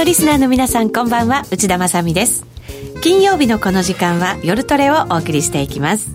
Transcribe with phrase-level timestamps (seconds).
[0.00, 1.44] のリスナーの皆さんこんばんは。
[1.50, 2.46] 内田まさです。
[3.02, 6.14] 金曜日のこの時間は夜トレをお送りしていきます。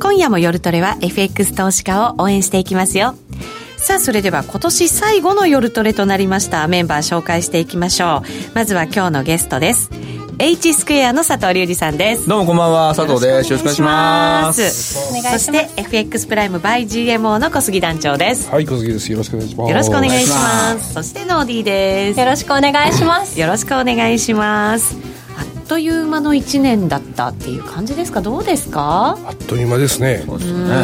[0.00, 3.14] 今夜も夜トレは FX 投資家を応援していきますよ。
[3.76, 8.54] さあそれでは今年最後の夜トレとなりましたメンバー紹介していきましょう。
[8.56, 9.90] まずは今日のゲストです。
[10.44, 12.28] H スクエアの佐藤隆二さんです。
[12.28, 12.96] どうもこんばんは。
[12.96, 13.52] 佐藤です。
[13.52, 14.60] よろしくお願いします。
[14.98, 15.44] お願いします。
[15.44, 18.50] そして FX プライム by GMO の小杉団長です。
[18.50, 19.12] はい小杉です。
[19.12, 19.70] よろしくお願いします。
[19.70, 20.94] よろしくお願いします。
[20.94, 22.18] そしてノーディーです。
[22.18, 23.38] よろしくお願いします。
[23.38, 24.96] よろしくお願いします。
[25.38, 28.20] あっという間の1年だったっていう感じですか？
[28.20, 29.16] どうですか？
[29.24, 30.24] あっという間ですね。
[30.26, 30.74] そうですね。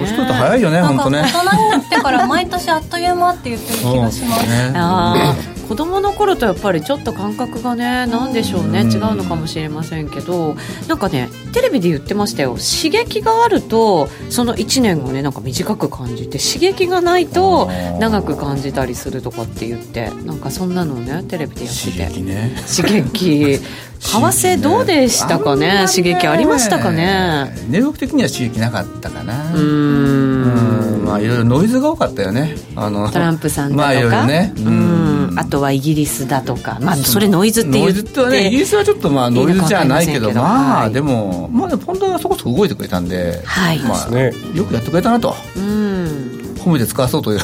[0.00, 1.22] 年取ると早いよね本当ね。
[1.22, 5.36] 大人になってから毎年あっという間って言ってる気がします、ね、あ
[5.68, 10.56] 子供の頃とやっぱりちょっと感覚がね何でしょうね違うのかもしれませんけど
[10.88, 12.56] なんかねテレビで言ってましたよ。
[12.56, 17.66] 刺激があるとその1年がねなんか短く感じて刺激がないと
[18.00, 21.90] 長く感じたりするとかって言ってなんかそんなのねテレビでやってて。
[21.90, 22.54] 刺激ね。
[22.76, 23.60] 刺激。
[23.98, 25.86] 為替どうでしたかね？
[25.88, 27.52] 刺激ありましたかね？
[27.68, 29.52] 値動き的には刺激なかったかな。
[29.54, 31.02] うん。
[31.04, 32.54] まあいろいろノイズが多かったよね。
[32.76, 33.82] あのトランプさんだとか？
[33.82, 34.52] まあいろいろね。
[34.56, 34.97] うん
[35.36, 43.78] あとはイギリスだとかまあそれノイズって言ってノイズってはねイギリスはちょっとまあノイズじゃないけどまあでもまあポンドがそこそこ動いてくれたんではい。
[43.80, 44.18] まあ
[44.56, 45.34] よくやってくれたなと。
[45.56, 46.37] うん
[46.68, 47.40] 褒めて使わそうという。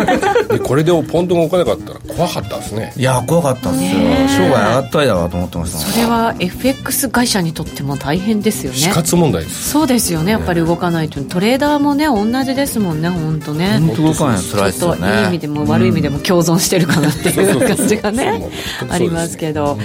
[0.62, 2.92] これでもポンドが動かなかったら怖かったですね。
[2.96, 3.90] いや怖かったですよ。
[4.28, 8.78] 生涯上がったいだなと思ってましたそれは FX 会社にとっても大変ですよね。
[8.78, 9.70] 死活問題です。
[9.70, 10.32] そうですよね。
[10.32, 13.78] やっぱり動かないとトレーダーもね同じですもんね本当ね。
[13.80, 15.20] 本当動かないの辛いですよね。
[15.20, 18.48] いい意味でも悪い意味でも共存してるかなっていう 感じがね
[18.88, 19.78] ありますけど、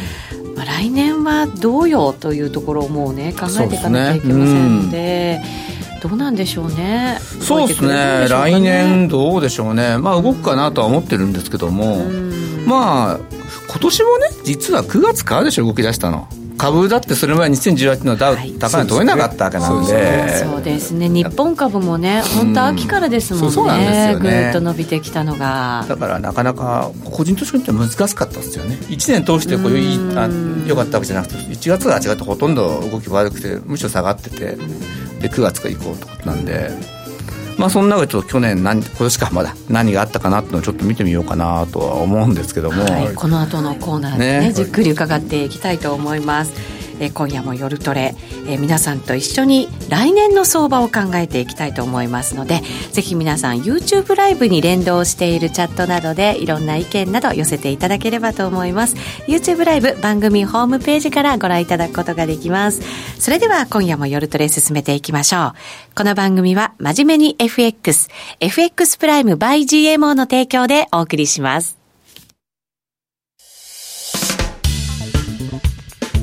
[0.56, 5.42] まあ、来年はどうよというところをもうね考えていかなきゃいけませんので
[6.04, 7.18] どうなんでしょうね。
[7.40, 9.98] そうですね、ね、来年どうでしょうね。
[9.98, 12.04] まあ動くかなとは思ってるんですけども、
[12.68, 13.20] まあ
[13.70, 16.28] 今年もね実は9月からでしょ動き出したの
[16.64, 20.30] 株だってそれ前2018年のダウ、はい、高値取れなかったわけなんで。
[20.38, 21.10] そうですね。
[21.10, 24.44] 日本株もね本当秋からですもんね、そうなんですよね。
[24.44, 25.86] ぐっと伸びてきたのが。
[25.90, 28.76] だからなかなか個人投資家っては難しかったですよね。
[28.76, 30.30] 1年通してこういうあ
[30.66, 34.56] よかったわけじゃなくて1月が違ってほとんど動き悪くてむしろ下がってて
[35.20, 36.72] で9月から行こうってことなんで
[37.58, 46.83] まあその中でちょっと去年何今年かまだ何があったかなっていうのをちょっと見てみようかなとは思うんですけども、はい、この後のコーナーでね、ね、じっくり伺っていきたいと思います。
[47.00, 48.16] えー、今夜も夜トレ、
[48.48, 52.62] えー、皆さんと一緒に来年の相場を考えていきたいと思いますので
[52.92, 58.96] ぜひ皆さん YouTube ライブに連動しているチャットなどでいろんな意見など寄せていただければと思います。
[59.28, 62.82] YouTube ライブ番組ホームページからご覧いただくことができます。
[63.20, 65.54] それでは今夜も夜トレ進めていきましょう。
[65.96, 68.10] この番組は真面目に FX
[68.40, 71.83] FX プライム by GMO の提供でお送りします。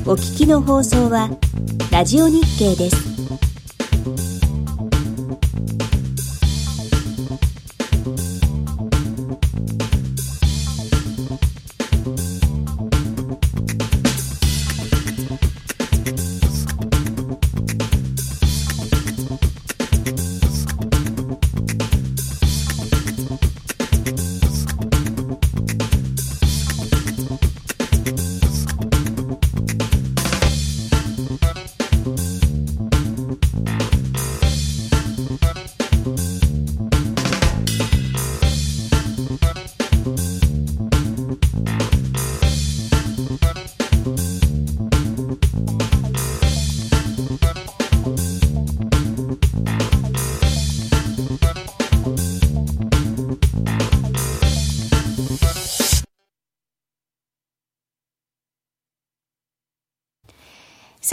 [0.03, 1.29] お聞きの放送は
[1.91, 4.30] ラジオ日経です。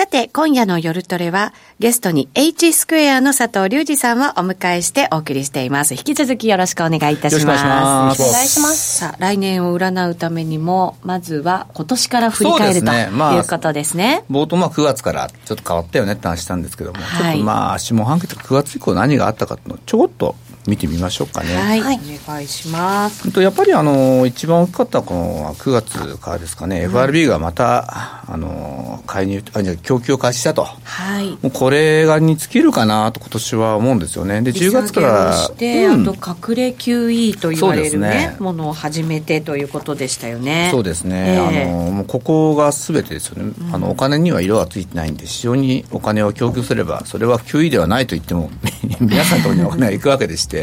[0.09, 5.95] て、今夜の夜トレは、ゲストに H スクエアの佐藤隆二さんをお迎えしてお送りしています。
[5.95, 8.23] 引き続きよろしくお願いいたします。
[8.23, 8.99] お願いします。
[8.99, 14.25] さあ、来年を占うためにも、まずは今年から振り返る、ね、ということですね。
[14.31, 20.35] 冒頭、まあ9月からちょっと変わったよねって話したんですけども、はい、ちょっとまあ、下半期とか9月以降何があったかっていうのをちょこっと
[20.69, 21.57] 見てみましょうかね。
[21.57, 23.41] はい、お願いします。
[23.41, 34.43] やっぱりあの一番大きかったこの9月からですかね、うん、FRB がまたあの介入あじゃ供給を開始したと、はい、もうこれがに尽きるかなと今年は思うんですよね。
[34.43, 40.69] で10月から、して、うん、あと隠れ QE と言われるね、ねものを始めてということでしたよね。
[40.71, 41.35] そうですね。
[41.35, 43.55] えー、あのもうここがすべてですよね。
[43.59, 48.51] うん、あのお金には色はついてないんで、市場にお金を供給すればそれは QE ではないと言っても
[49.01, 50.58] 皆さんのところにお金が行くわけでして。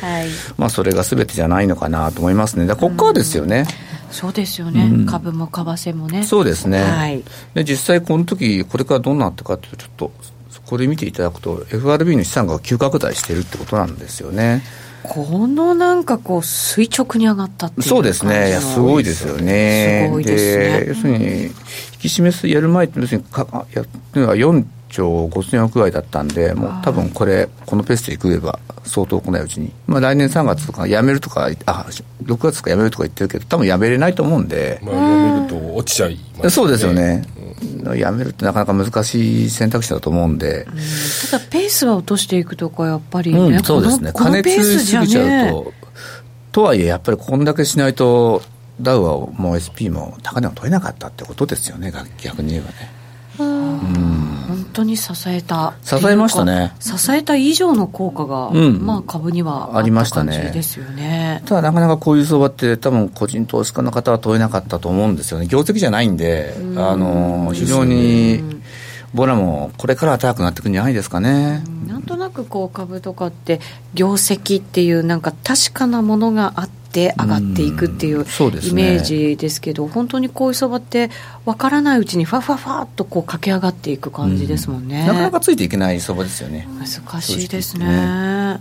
[0.00, 3.66] はい、まあ、それがすべてじゃないのかなと思いますね、ここからですよね。
[4.10, 6.24] そうですよね、うん、株も為替もね。
[6.24, 7.22] そうですね、はい、
[7.54, 10.12] で実際この時これからどうなってかというとちょっと
[10.50, 14.62] そこで見ていただくと FRB の資産が急拡大しているってことなんですよね。
[15.02, 18.48] このなんかこう垂直に上がったっていうそうですね。
[18.48, 20.06] いやすごいですよね。
[20.08, 20.84] すごいですね。
[20.88, 21.50] 要するに引
[22.00, 31.86] き締めすやる前って要するにかやってのは4兆5000億ぐらいだったんで、もう多分これ、このペースでいくれば、相当来ないうちに、まあ、来年3月とかやめるとか、あ
[32.24, 36.50] 6月とかやめるとか言ってるけど、多分やめれないと思うんで、まあ、やめると落ちちゃいますね。
[36.50, 37.24] そうですよね。
[37.84, 40.74] うん、やめるってなかなか難しい選択肢だと思うんで、うん、
[41.30, 45.72] ただ、ペースは落としていくとか、やっぱり、ね、うん、そうですね、加熱しすぎちゃうと、
[46.52, 48.42] とはいえ、やっぱりこんだけしないと、
[48.80, 53.00] ダウはもう SP も高値を取れなかったってことですよね、逆に言えばね。
[53.36, 54.09] 本
[54.70, 56.72] 当に支えた支えましたね。
[56.80, 61.42] 支えた以上の効果が、うん、まあ、株にはありましたねですよね。
[61.46, 65.46] ただなかなかこういう相場って多分個人投資家の方は問えなかったと思うんですよね。
[65.46, 68.42] 業績じゃないんであの非常に
[69.14, 71.64] ボラもこれからは高くなっていくんじゃないですかね。
[71.86, 73.60] なんとなくこう株とかって
[73.94, 81.10] 業績っていうなんか確かなものがあって上がっていくっていうイメージですけど、ね、本当にこういう相場って
[81.44, 86.68] 分からないうちにふわふわふわっとこう駆け上がっていく感じですもんね、なかなかついていけない相場ですよね。
[86.78, 88.60] 難しいですね。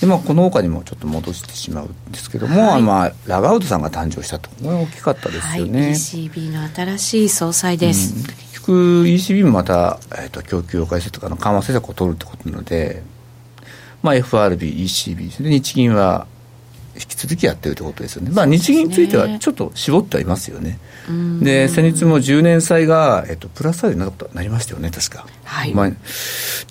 [0.00, 13.02] でまあ、このほかにもちょっと戻してしまうんですけども、はい、まあ、ラガウドさんが誕生したと、これは大きかったですよね、はい、ECB の新しい総裁です、うん、結局、ECB もまた、えーと、供給を改正とかの緩和政策を取るってことなので、
[14.02, 16.26] まあ、FRB、ECB、で日銀は
[16.94, 20.78] 引き続きやってるということですよね、まあ、日銀についてはちょっと絞ってはいますよね。
[21.40, 25.26] で先日も10年債が、えっと、プラスサイドになったなりましたよね、確か。
[25.44, 25.74] はい。
[25.74, 25.96] まあ、ちょ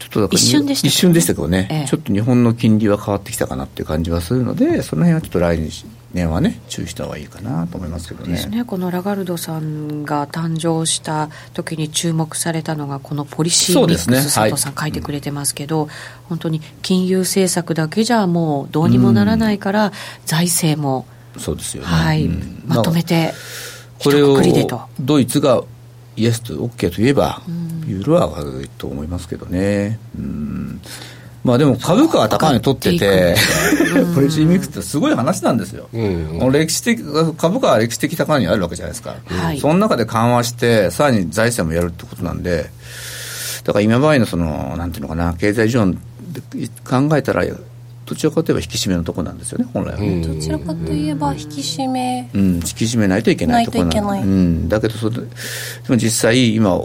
[0.05, 0.75] っとだから一瞬で
[1.21, 5.69] した、けどね、ええ、ちょっと日本の金利は変わってきたかなっていう感じはするので、その辺はちょっと来年
[6.13, 8.33] はね、注意した方がいいかなと思いますけどね。
[8.33, 15.89] ですね、このラガルドさんが誕生した時に注目されたのが、このポリシーミックス、ね、佐藤さん、書いてくれてますけど、うん、
[16.29, 19.91] 本当に金融政策だけじゃもうどうにもならないから、うん、
[20.25, 21.05] 財政も。
[21.39, 23.33] そうですよね、はい、うん、まとめて
[23.97, 24.39] これを
[24.99, 25.63] ドイツが
[26.15, 27.41] イエスと OK と言えば、
[27.87, 29.97] ユーロは上がると思いますけどね。
[30.15, 30.81] うん
[31.43, 33.35] まあでも株価は高値取ってて、
[34.15, 35.89] ポリシーミックスってすごい話なんですよ。
[35.93, 37.01] うん歴史的
[37.37, 39.15] 株価は歴史的高値にあるわけじゃないですか。
[39.25, 42.69] はい、その中で緩和して、さらに財政もやるってことなんで、
[43.63, 45.97] だから今場合のその、なんていうのかな、経済事情で
[46.85, 47.43] 考えたら、
[48.05, 55.21] どちらかといえば引き締めのところなんですよね本来は、ね、どちらかといえば引き締め、うん、引き締めないといけないところなんうん、だけどそれで
[55.87, 56.75] も実際今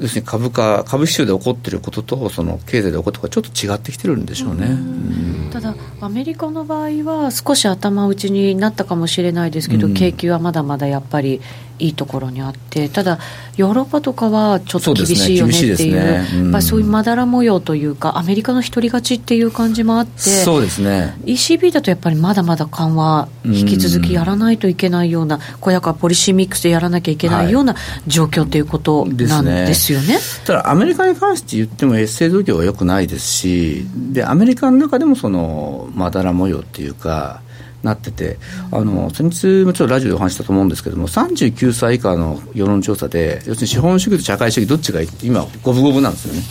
[0.00, 11.40] 要するに株価株式市場で起こっていることとその経済で起こってることがちょっと違ってきてるんでしょうね、うただアメリカの場合は少し頭打ちになったかもしれないですけど、景気はまだまだやっぱり
[11.78, 13.18] いいところにあってただ
[13.56, 21.16] ヨーロッパとかはちょっと厳しいよねっていう、ねねうん、そういうまだら模様というかアメリカの独り勝ちっていう感じもあってそうですね。
[21.24, 27.76] ECB だとやっぱりまだまだ緩和引き続きやらないといけないような、うん、これだからポリシーミックスでやらなきゃいけないような
[28.06, 30.08] 状況ということなんですよね。
[30.08, 37.42] ね、ただアメリカに関して言ってもエッセイ度胸はよくないですしでアメリカの中でもそのまだら模様っていうか
[37.88, 38.38] なってて、
[38.70, 46.42] あの先日もちょっとラジオでお話したと思うんですけども、39歳以下の世論調査で、要するに資本主義と社会主義、どっちが今、五分五分なんですよね、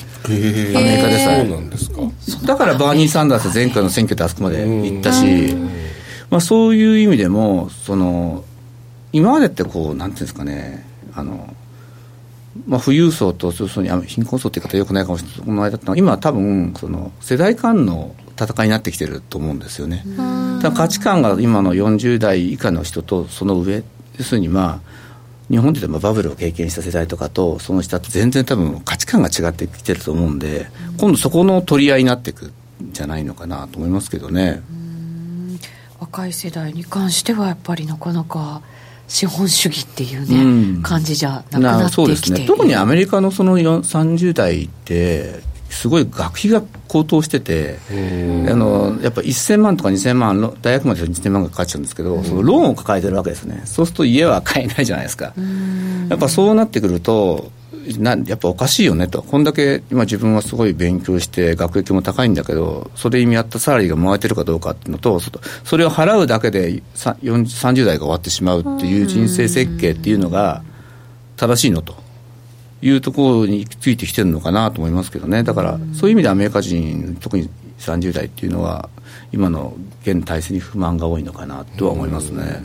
[0.75, 1.48] アメリカでさえ。
[1.48, 2.01] そうなんですか。
[2.46, 5.56] だからバーニー・サンダース前回の選挙であそこまで行ったし、
[6.29, 8.44] まあ、そういう意味でも、その
[9.13, 11.53] 今までってこう、なんていうんですかね、あの
[12.65, 15.39] まあ、富裕層とそうに貧困層って言い方よくないかもしれない。
[15.46, 20.03] この間今多分その世代間の戦いになってきてると思うんですよね。
[20.62, 23.84] だ価値観が今の40代以下の人とその上
[24.17, 24.98] 要するにまあ
[25.50, 30.67] 日本でもバブルを経験した世代とかとその下って全然多分価値観が違ってきてると思うんで、
[30.98, 32.53] 今度そこの取り合いになっていくん
[32.91, 34.62] じゃないのかなと思いますけどね。
[36.00, 38.62] 若い世代に関してはやっぱりなかなか
[39.08, 40.44] 資本主義っていうね、
[40.75, 42.46] うん、感じじゃなくなってきてそうですね。
[42.46, 55.33] 特にアメリカのその30代ってすごい学費が高騰してて、あのやっぱ1000万とか2000万、大学まで2000万がかかっちゃうんですけど、そのローンを抱えてるわけですね、そうすると家は買えないじゃないですか。
[56.09, 57.51] やっぱそうなってくると
[58.00, 65.21] なやっぱおかしいよねと、こんだけ今、自分はすごい勉強して、学歴も高いんだけど、それに見合ったサラリーがもらえてるかどうかっていうのと、
[65.63, 70.63] それを払うだけで30代が終わってしまうっていう人生設計っていうのが
[71.38, 72.06] 正しいのと。
[72.81, 78.89] いうところについてきてるのかなと思いますけどね、だからそういう意味でアメリカ人、特に30代っていうのは、
[79.31, 82.63] 今の現体制に不満が多いのかなとは思いますね。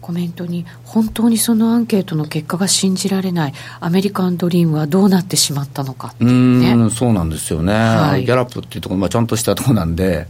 [0.00, 6.72] コメントに本当にそのアンケートの結果が信じられないアメリカンドリームはどうなってしまったのかね。
[6.72, 8.24] うんそうなんですよね、はい。
[8.24, 10.26] ギャラップっていうところ、まあ、ちゃんとしたところなんで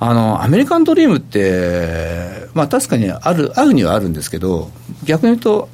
[0.00, 4.70] あのアメリカンドリームって、まあ、確かにあるあるにはあるんですけど
[5.04, 5.68] 逆に言うと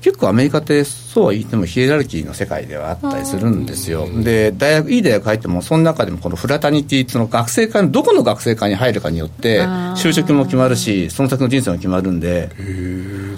[0.00, 4.08] 結構アメリカってそうは言ってもヒエラルキーの世界ではあったりするんですよ。
[4.22, 12.50] で、大学、いい大学入っても、その中でもこのフラタニティ、その学生会の、どこの学生会に入るかによって、就職も決まるし、その先の人生も決まるんで、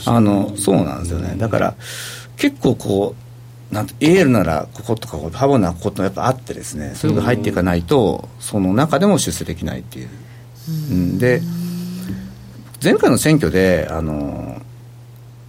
[0.07, 1.35] あの、そうなんですよね。
[1.39, 1.75] だから、
[2.37, 3.15] 結構こ
[3.71, 10.09] う、なんてエールならこことか、ハボならこことやっぱあってですね、それが入っていかないと、その中でも出世できないっていう。
[10.69, 11.41] うんで、
[12.83, 14.61] 前回の選挙で、あの、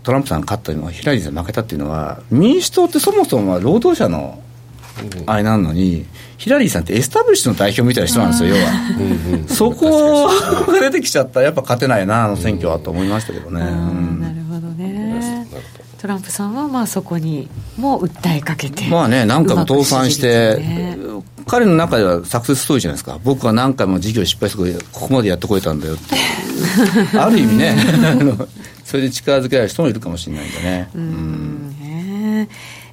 [0.04, 4.42] トランプさん勝ったのは、ヒラリーさん負けたっていうのは、民主党ってそもそもは労働者の
[5.26, 6.06] あれなのに、
[6.38, 8.72] ヒラリーさんってエスタブリッシュの代表みたいな人なんですよ、要は。
[9.48, 10.28] そこ
[10.72, 11.40] が出てきちゃった。
[11.40, 13.60] ら、やっぱ勝てないな、あの選挙はと思いましたけどね。
[13.60, 15.48] なるほどね。
[16.00, 20.98] トランプさんはまあそこにも訴えかけてまあね、何回も倒産して、率ね。
[21.48, 26.16] 彼の中ではサクセスストーリーじゃないですか、僕は何回も事業失敗して、ここまでやってこれたんだよって、
[27.18, 28.48] ある意味ね、 あの
[28.94, 30.88] それで力づけられる人もいるかもしれないんでね。
[30.94, 31.70] うん。
[31.80, 32.48] ね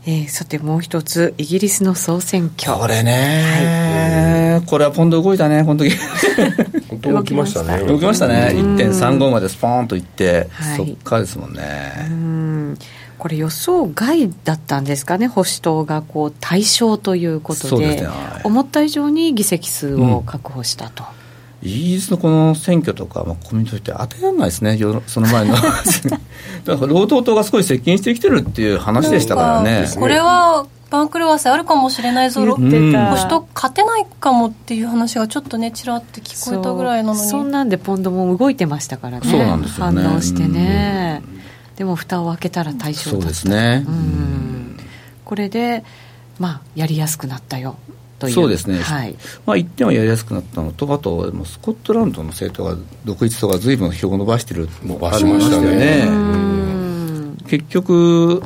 [0.07, 2.73] えーさてもう一つイギリスの総選挙。
[2.73, 5.95] これね、これはポンド動いたね、この時
[6.89, 7.85] 本当動きましたね。
[7.85, 10.77] 動きましたね、1.35までスポーンといって、はい。
[10.79, 12.09] そっからですもんね。
[12.09, 12.79] うん。
[13.19, 17.89] これ予想外だったんですかね保守党がこう対象ということで。
[17.89, 18.07] ですね。
[18.07, 18.43] はい。
[18.45, 21.05] 思った以上に議席数を確保したと、
[21.63, 25.55] イギリスのこの選挙とか、まあ、コミュニティって当てられないですね、よ その前の。
[26.65, 29.87] だから労働党が少し接近してきてるっていう話でしたからね。
[29.99, 32.93] これは番狂わせあるかもしれないぞ言って。
[32.93, 37.21] た保守党勝てないかもっていう話がちょっとねちらって聞こえたぐらいなのに。
[37.21, 37.29] そう。
[37.31, 39.31] そんなんでポンドも動いてましたからね。
[39.31, 40.03] そうなんですよね。
[40.03, 41.23] 反応してね、
[41.77, 43.85] でも蓋を開けたら対象だそうったですね。
[43.87, 44.77] うん。
[45.25, 45.85] これで
[46.39, 47.77] まあやりやすくなったよ
[48.21, 48.35] という。
[48.35, 48.79] そうですね。
[48.79, 56.09] はい、まあ、一点はやりやすくなったのと、あと、スコットランドの政党が独立党がずいぶん票を伸ばしてる伸ばしましたね。
[57.49, 58.45] 結局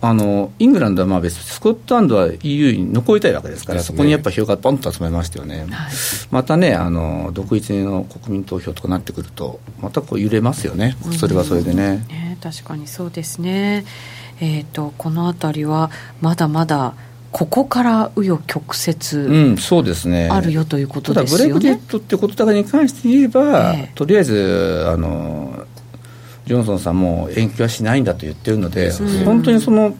[0.00, 3.84] あのイングランドはまあ別にスコットランドは EU に残りたいわけですからね。
[3.84, 5.92] そこにやっぱ票がポンと集まりましたよね、はい。
[6.30, 10.96] またねあの独立の国民投票とかなってくるとまたこう揺れますよね。
[11.18, 13.84] それはそれでね、ね、確かにそうですね、
[14.40, 16.94] えー、とこの辺りはまだまだ
[17.32, 21.54] ここから紆余曲折うんそうですねあるよということただですよね。
[21.54, 25.64] ブレグジットってことだけに関して言えば、ええとりあえずあの
[26.46, 29.94] ジョンソンさんも延期はしないんだと言ってるので、うん本当にその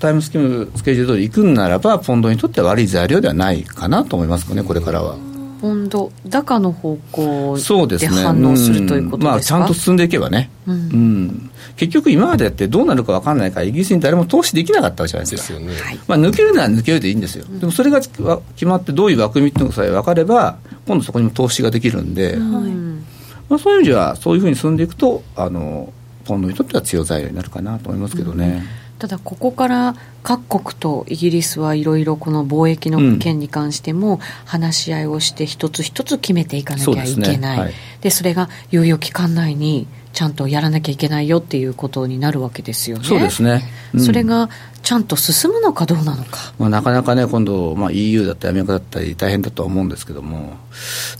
[0.00, 5.16] タイムスケムスケジュール通り行くんならばポンドにとっては悪い材料ではないかなと思いますねこれからは。
[5.64, 8.16] ポンド高の方向そうですね。
[8.16, 9.30] で反応するということですか、ん。
[9.30, 10.74] まあ、ちゃんと進んでいけばね、うん。
[10.74, 11.50] うん。
[11.76, 15.98] 結局今までやってどうなるか分かんないからイギリスに誰も投資できなかったわけじゃないですすよね、はい。
[16.06, 18.20] まあ、抜けるなら抜けるでいいんですよ、でもそれが決
[18.66, 23.06] まってどういう枠組みっていうのさえ分かれば今度そこにも投資ができるんで、うん。
[23.48, 25.94] まあ、そういう意味ではそういうふうに進んでいくとあの
[26.26, 28.62] ポンドにとっては強い材料になるかなと思いますけどね、
[29.04, 37.06] ただここから各国とイギリスはいろいろこの貿易の件に関しても話し合いをして一つ一つ決めていかなきゃいけない。
[37.06, 37.46] そうですね。
[37.46, 37.74] はい。
[38.00, 43.04] でそれが猶予期間内にちゃんとやらなきゃいけないよっていうことになるわけですよね。
[43.04, 44.00] そうですね、うん。
[44.00, 44.48] それが
[44.82, 46.54] ちゃんと進むのかどうなのか。
[46.58, 50.56] まあ、なかなかね、今度、まあ、EU だったりアメリカだったり大変だとは思うんですけども、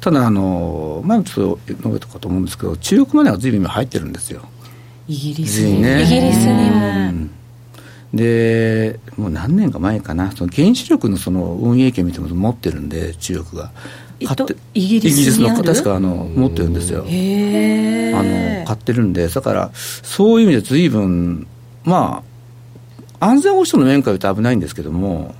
[0.01, 4.41] ただあの、前もちょっと述べたかと思うんですけど、中国マネーがずいぶん今入ってるんですよ。
[5.07, 5.83] イギリスに。
[5.83, 6.03] ね。
[6.03, 6.87] イギリスにも。
[6.87, 7.31] うん
[8.15, 13.71] で、もう何年か前かな、その原子力のその運営権みたいなのを持ってるんで、中国が。
[14.75, 17.01] イギリスの、確かあの持ってるんですよ。
[17.01, 21.47] あの買ってるんで、だから、そういう意味でずいぶん、
[21.85, 22.23] ま
[23.21, 25.35] あ、安全保障の面から言うと危ないんですけども、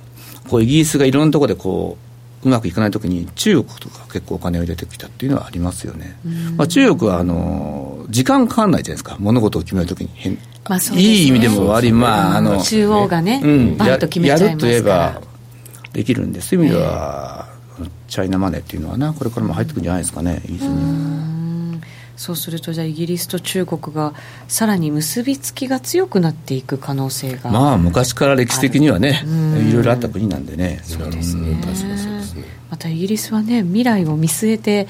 [0.49, 1.97] こうイギリスがいろんなところでこ
[2.43, 6.17] ううまくいかないときに、中国とか結構お金を入れてきたっていうのはありますよね。
[6.57, 11.13] まあ、中国はあの時間かかんないじゃないですか、物事を決めるときに変、まあそうですね。
[11.13, 15.21] いい意味でも悪い、まあ、あの、中央がね、うん、バンと決めちゃいますやるといえば
[15.93, 17.47] できるんで、そういう意味では、
[18.07, 20.67] チャイナマネーっていうのはな、これからも入ってくるんじゃないですかね、イギリスに。
[20.69, 21.81] うん。
[22.17, 24.13] そうするとじゃあイギリスと中国が
[24.47, 29.69] さらに結びつきが強くなっていく可能性がまあ昔から歴史的にはねうん。
[29.69, 30.79] いろいろあった国なんでね。
[30.83, 31.55] そうですね。
[31.55, 32.43] 確かにそうですね。
[32.69, 34.87] またイギリスはね未来を見据えて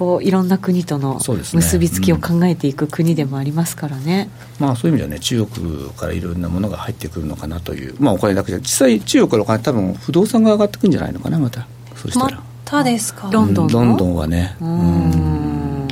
[0.00, 1.20] こういろんな国との
[1.52, 11.66] 結びつきを考えていく国でもありますからね、まあそういう意味ではね中国からいろんなものが入ってくるのかなというまあお金だけじゃ実際中国からお金多分不動産が上がってくるんじゃないのかなまた。
[11.96, 13.28] そうしたまらたですか？
[13.30, 13.72] ロンドンの？
[13.74, 14.56] ロンドンはね。
[14.58, 15.88] ううん。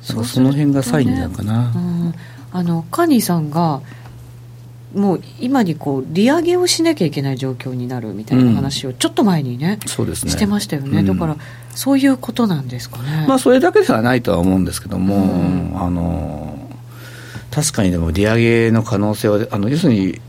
[0.00, 2.14] そその辺がサインなのかな、うん、
[2.52, 3.80] あのカニーさんが
[4.94, 10.30] もう今にこう利上げをしなきゃいけない状況になるみたいな話をちょっと前にね、うん、そうですね。
[10.30, 11.36] してましたよね、うん、だから
[11.74, 13.26] そういうことなんですかね。
[13.28, 16.58] まあそれだけではないとは思うんですけども、うん、あの
[17.50, 20.20] 確かにでも利上げの可能性はあの要するに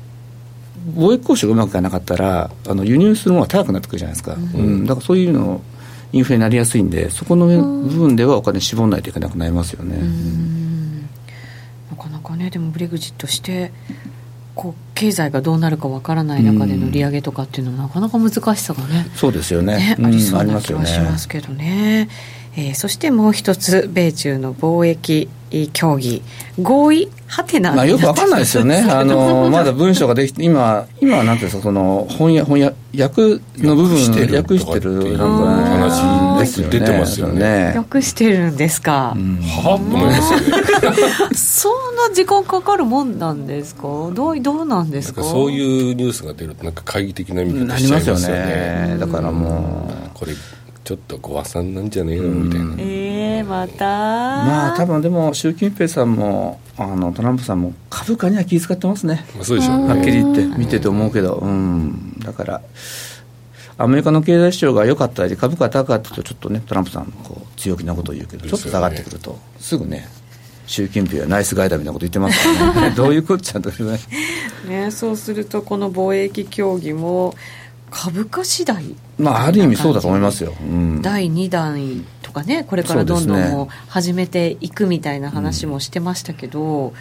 [0.94, 4.86] 貿易交渉がうまくいかなかったらあの輸入するものが高くなってくるじゃないですか、うん。
[4.86, 5.62] だからそういうの
[6.14, 9.98] インフレになりやすいんでそこの部分ではお金絞らないといけなくなりますよね。
[11.90, 13.72] なかなかねでもブレグジットして
[14.56, 22.10] こう経済がどうなるかわからない中での利上げとかっていうのはなかなか難しさがねそうですよね、ねありそうな気はしますけどね。
[22.58, 25.30] えー、そしてもう一つ米中の貿易
[25.74, 26.22] 協議
[26.62, 31.58] 合意はてな、まあ、よくわかんないですよねあのまだ文章ができて今今はなんていうんです。
[31.58, 33.96] かその翻訳翻訳訳の部分
[34.36, 36.80] 訳してるなんか、ね、話ですよね。
[36.80, 37.74] 出てますよね。
[37.76, 43.82] 訳してるんですか、うん、はあと思います そんな時間かかるもんなんですか？
[44.14, 45.24] どうどうなんですか？
[45.24, 48.98] そういうニュースが出るとなんか懐疑的な意味がしちゃいますよね。
[49.00, 50.10] だからもう。
[50.14, 50.34] これ
[50.84, 52.24] ちょっとごさんなんじゃねえの？
[52.30, 53.86] みたいな、ええー、また。
[53.86, 61.36] まあ多分でも習近平さんもあのトランプさんも株価には気遣ってますね、まあ、そうでしょう、ね、はっきり言って見てて思うけど。
[61.36, 62.20] うん。
[62.20, 62.62] だから
[63.78, 70.08] アメリカの経済指標が良かったり株価が高かったとちょっとねトランプさんこう強気なことを言うけど、ちょっと下がってくるとすぐね
[70.66, 72.96] 習近平はナイスガイダーみたいなこと言ってますからね。
[72.96, 74.92] どういうことちゃんとね。
[74.92, 77.36] そうするとこの貿易協議も
[77.92, 86.94] 株価次第まあある意味そうだと思いますよ、うん、第2弾とかねこれからどんどん始めていくみたいな話もしてましたけど、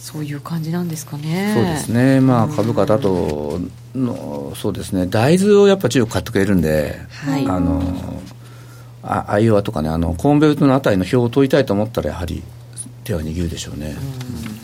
[0.00, 1.54] そう、いう感じなんですかね。
[1.54, 2.20] そうですね。
[2.20, 3.58] まあ株価だと
[3.94, 5.06] のそうですね。
[5.06, 7.82] 大豆をやっぱ中国買ってくれるんで、はい、あの
[9.02, 12.42] あアイオワとかねあのコーンベルトのあたりの表を取りたいと思ったらやはり
[13.04, 13.96] 手は握るでしょうね、
[14.28, 14.63] うん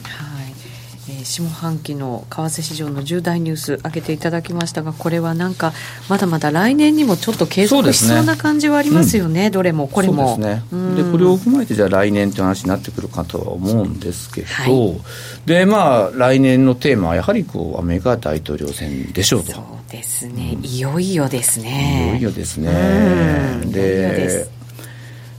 [1.31, 5.73] 下半期の為替市場の重大ニュース挙げていただきましたがこれはなんか
[6.09, 10.35] まだまだ来年にもちょっと継続しそうな感じはありますよね、ねうん、どれもこれも。
[10.37, 15.01] そうですね、うん、でこれを踏まえてじゃあ来年という話になってくるかとは思うんですけど、はい、
[15.47, 19.53] でまあ来年のテーマはやはりこうアメリカ大統領選でしょうと。
[19.53, 22.11] そうですね、いよいよですね。
[22.11, 23.63] いよいよですね。
[23.67, 24.49] で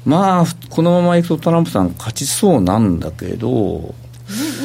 [0.06, 3.94] まあこのままいくとトランプさん勝ちそうなんだけど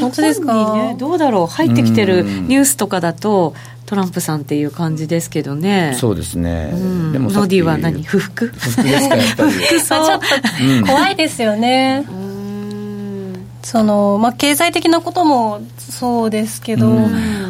[0.01, 3.55] 本当ですか、ね、どうだろう入ってきてるニュースとかだと、
[3.87, 5.97] トランプさんっていう感じですけどね。
[5.99, 8.03] そうですね、うん、でもノディは何？
[8.03, 8.47] 不服？
[8.49, 9.17] 不服ですか？
[9.17, 9.53] やっぱり。
[9.53, 17.46] ちょっと怖いですよね、うん、そのまあ経済的なこともそうですけど、うん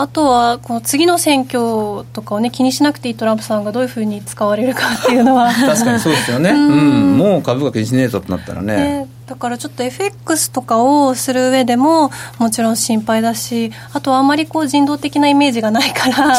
[0.00, 5.52] あとはこの次の選挙とかを、ね、気にしなくていいトランプさんがどういうふうに使われるかっていうのは。
[5.52, 16.34] 確かにそうですよね、うん、もう株価気にしねえぞとなったらね、ね、だからちょっと FX とかをする上でももちろん心配だしあとはあまりこう人道的なイメージがないから。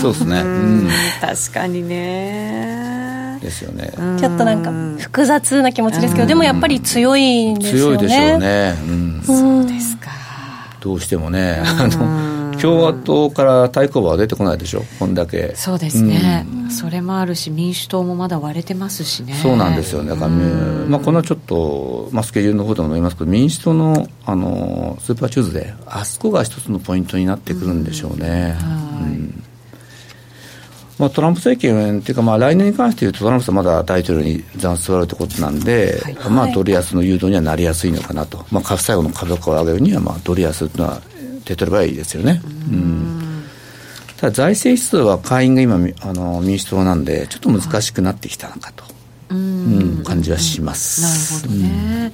[0.00, 0.88] そうですね、 うん、
[1.20, 3.38] 確かにね。
[3.40, 3.92] ですよね。
[4.18, 7.98] ちょっとなんか複雑な気持ちですけどでもやっぱり強いんですよね。
[7.98, 10.10] 強いでしょうね、うん、そうですか。
[10.80, 11.62] どうしてもね。
[11.64, 12.35] あの
[12.66, 15.52] 共和党から対抗馬は出てこないでしょ、こんだけ。
[15.54, 19.34] そうですね、うん、それもあるし、民主党もまだ割れてますしね。
[19.34, 28.56] そうなんですよね、だから、まあ、このちょっと、まあ、スケジュールの方でも言いますけど、民主党のあのスーパーチューズデー、あそこが一つのポイントになってくるんでしょうね。
[28.60, 28.64] う
[29.04, 29.44] ん。
[30.98, 41.02] まあ、トランプ政権というか、まあ、来年に関して言うと、トランプさんまだ大統領に座を座るということなんで、はい、まあ、ドル安の誘導にはなりやすいのかなと、まあ、最後の株価を上げるには、まあ、ドル安というのは
[41.46, 42.42] 手っ取ればいいですよね。
[42.44, 43.44] うん。
[44.18, 48.84] ただ財政出動は会員が今あの民主党なんでちょっと難しくなってきたのかと、
[49.30, 51.02] うん、感じはします。
[51.02, 52.12] なるほどね、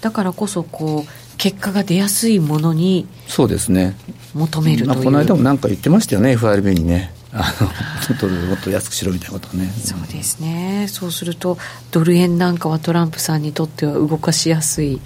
[0.00, 3.96] だからこそこう結果が出やすいものにそうですね。
[4.34, 9.66] 求めるという、まあ、この間も何か言ってましたよね FRB にねあのドルもっと安くしろみたいなことね。
[9.66, 10.86] そうですね。
[10.88, 11.58] そうすると
[11.90, 15.00] ドル円なんかはトランプさんにとっては動かしやすい。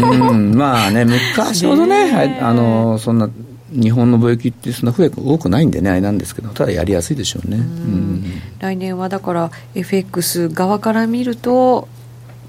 [0.00, 3.28] うんまあね 昔ほどねねあのそんな
[3.70, 8.24] 日本の貿易ってそんな増え多くないんでねあれなんですけどただやりやすいでしょうね、うん、
[8.58, 11.88] 来年はだから FX 側から見ると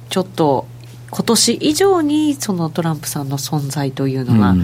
[0.09, 0.67] ちょっと
[1.11, 4.55] 今年以上にそのトランプさんの存在というのが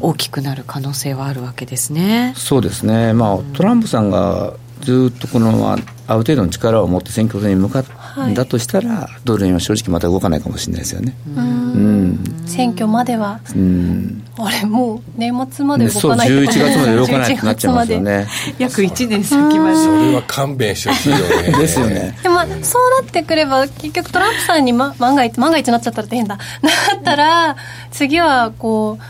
[0.00, 2.32] 大きくなる可能性はあるわけですね。
[2.34, 11.14] うん、そうですね、まあ、トランプさんがずっとこのままある程度の力を持って選挙戦に向かったんだとしたら、はい、ドル円は正直また動かないかもしれないですよね。
[11.36, 12.24] うん。
[12.46, 14.24] 選挙までは、うん。
[14.38, 16.28] あれもう年末まで動そうかない。
[16.28, 18.26] 11月まで動かないってなっちゃいますよね。
[18.58, 19.76] 約1年先まで。
[19.76, 21.24] それは勘弁してほしいよね。
[21.58, 22.16] ですよね。
[22.22, 26.38] でもまあそうなってくれば結局トランプさんに、ま、万が一万が一になっちゃったら大変だ。
[26.62, 27.56] なったら
[27.90, 29.02] 次はこう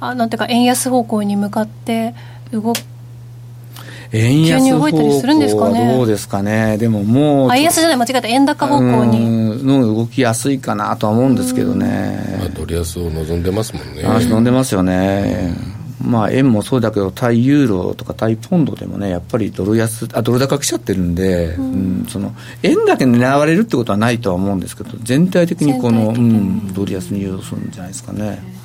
[0.00, 2.14] あなんていうか円安方向に向かって
[2.52, 2.78] 動く
[4.12, 6.06] 円安急に動いたりするんです方かね。
[6.06, 6.78] ですかね。
[6.78, 9.18] でももうあ円安じゃない間違えた円高方向に。
[9.18, 9.48] うん。
[9.66, 12.38] の動きやすいかなとは思うんですけどね。
[12.38, 14.02] まあ、ドル安を望んでますもんね。
[14.02, 15.54] 話飲んでますよね、
[16.04, 22.06] まあ、円もそうだけど、対ユーロとか対ポンドでもね、やっぱりドル安あドル高来ちゃってるんで、うん。
[22.08, 28.57] その円だけ狙われるってことはないとは思うんですけど、全体的にこの、うん、ドル安に誘導するんじゃないですかね。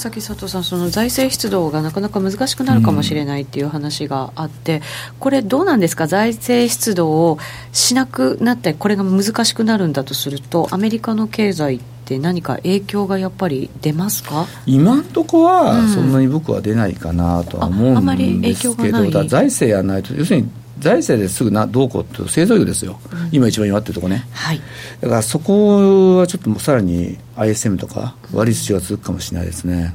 [0.00, 4.80] さっき佐藤さんその財政出動がなかなか難しくなるかもしれないっていう話があって、
[5.18, 6.06] これどうなんですか？
[6.06, 7.38] 財政出動を
[7.72, 14.46] しなくなってこれが難しくなるんだとするとアメリカの経済って何か影響がやっぱり出ますか？
[14.64, 15.88] 今のとこはうん。
[15.90, 19.10] そんなに僕は出ないかなとは思うんですけど、影響がない。
[19.10, 22.98] だから財政やらないと、要するに財政ですぐなどうこうっていう製造業ですよ、
[23.32, 24.26] 今一番弱ってるとこね。
[24.32, 24.60] はい。
[25.00, 29.94] だからそこはちょっともうさらに ISM とか悪い数字が続くかもしれないですね。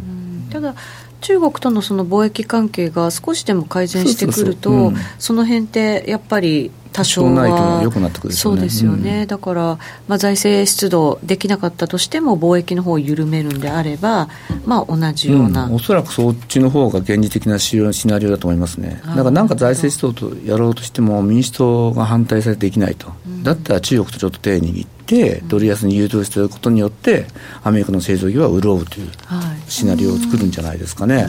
[0.51, 0.75] ただ
[1.21, 9.77] 中国とのその貿易関係が少しでも改善してくるとその辺ってやっぱり多少ないとは良くなってくるでしょそううねですよね、だから、
[10.07, 14.29] まあ、財政出動できなかったとしても貿易の方を緩めるんであれば、
[14.65, 23.11] まあ、同じような、うん、おそらくそっちの方が現実的なシシナリオだと思いますね、だからなんか財政出動とやろうとしても、民主党が反対されてできないと、
[23.43, 27.25] だったら中国とちょっと手を握って、ドル安に誘導してることによって、
[27.63, 31.27] アメリカの製造業は潤うというはい、シナリオを作るんじゃないですかね。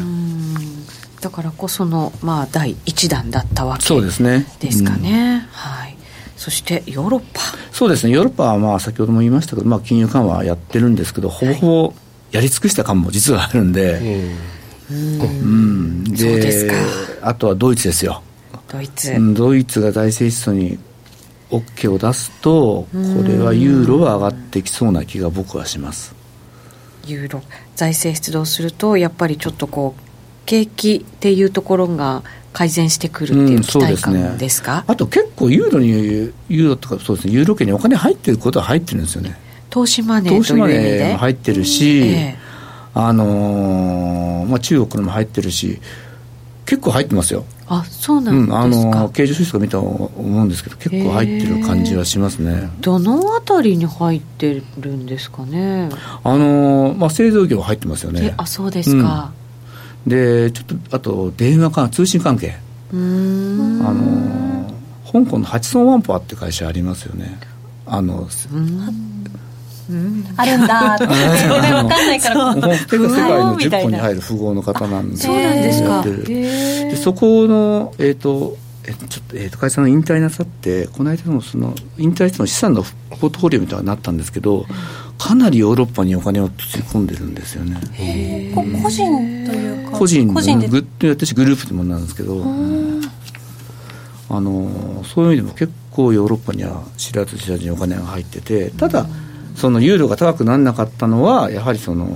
[1.26, 4.46] だからこその、まあ、第1弾だったわけそうですね。
[4.60, 5.96] ですかね、はい、
[6.36, 7.40] そしてヨーロッパ。
[7.72, 11.94] そうですね、ヨーロッパはまあ先ほども言いましたけど、まあ、金融緩和やってるんですけど、ほぼほぼ
[12.30, 14.30] やり尽くした感も実はあるんで、
[14.88, 16.04] うん。
[16.04, 16.74] でそうですか。
[17.22, 18.22] あとはドイツですよ。
[18.68, 20.78] ドイツ、うんドイツが財政出動に
[21.50, 26.14] OK を出すと、これはユーロは上がってきそうな気が僕はします。
[27.04, 27.42] ユーロ
[27.74, 30.05] 財政出動するとやっぱりちょっとこう
[30.46, 39.37] 景気っていうところが改善してくるっていう期待感ですか、あと結構ユーロに、ユーロとかそうですね、ユーロ圏にお金入ってることは入ってるんですよね。
[39.68, 40.98] 投資マネー投資マという意味で？
[41.00, 42.37] ネーも入ってるし、ええ。
[42.94, 45.80] あのーまあ、中国のも入ってるし、
[46.64, 47.44] 結構入ってますよ。
[47.68, 52.70] あそうなうんん、あですか、の経常収支とか見たら思うんですけど、結構入ってる感じはしますね。
[52.80, 55.90] どのあたりに入ってるんですかね？
[56.22, 58.35] あのーまあ、製造業入ってますよえね。
[58.38, 59.32] あそうですか
[60.06, 62.56] で、ちょっと、あと、電話か、通信関係。
[62.92, 64.36] あのー
[65.12, 67.38] 香港のハチソンワンポアって会社ありますよね。
[67.86, 68.28] あの、
[70.36, 70.94] あるんだ。
[70.96, 72.52] ってごめんわかんないから。
[72.52, 73.84] 本世界の10みたいな。
[73.84, 75.16] 個に入る富豪の方なんで。
[75.16, 75.88] そうなんですか。
[75.88, 84.66] やってるへえでそこの、えっ、と、えちょっと、えー、と会社の引退なさって、この間のその引退しての資産のポートフォリオみたいになったんですけど、
[85.18, 88.52] かなりヨーロッパにお金をつぎ込んでるんですよね。
[88.55, 89.07] こ個人
[89.46, 90.68] というか個人個人で。
[90.68, 92.44] グッド私グループでもなんですけど、
[94.29, 99.07] あのそういう意味でも結構ヨーロッパには知らず知らずにお金が入っててただ
[99.55, 102.09] そのユーロが高くならなかったのはやはりその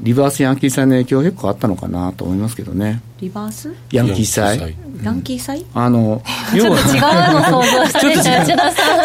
[0.00, 3.02] リバースヤンキー債の影響が結構あったのかなと思いますけどね。
[3.20, 3.74] リバース？
[3.90, 4.76] ヤンキー債？
[5.02, 5.66] ヤンキー債。
[5.74, 6.22] あの
[6.54, 8.98] 要違うはの想像したでしょ内田さん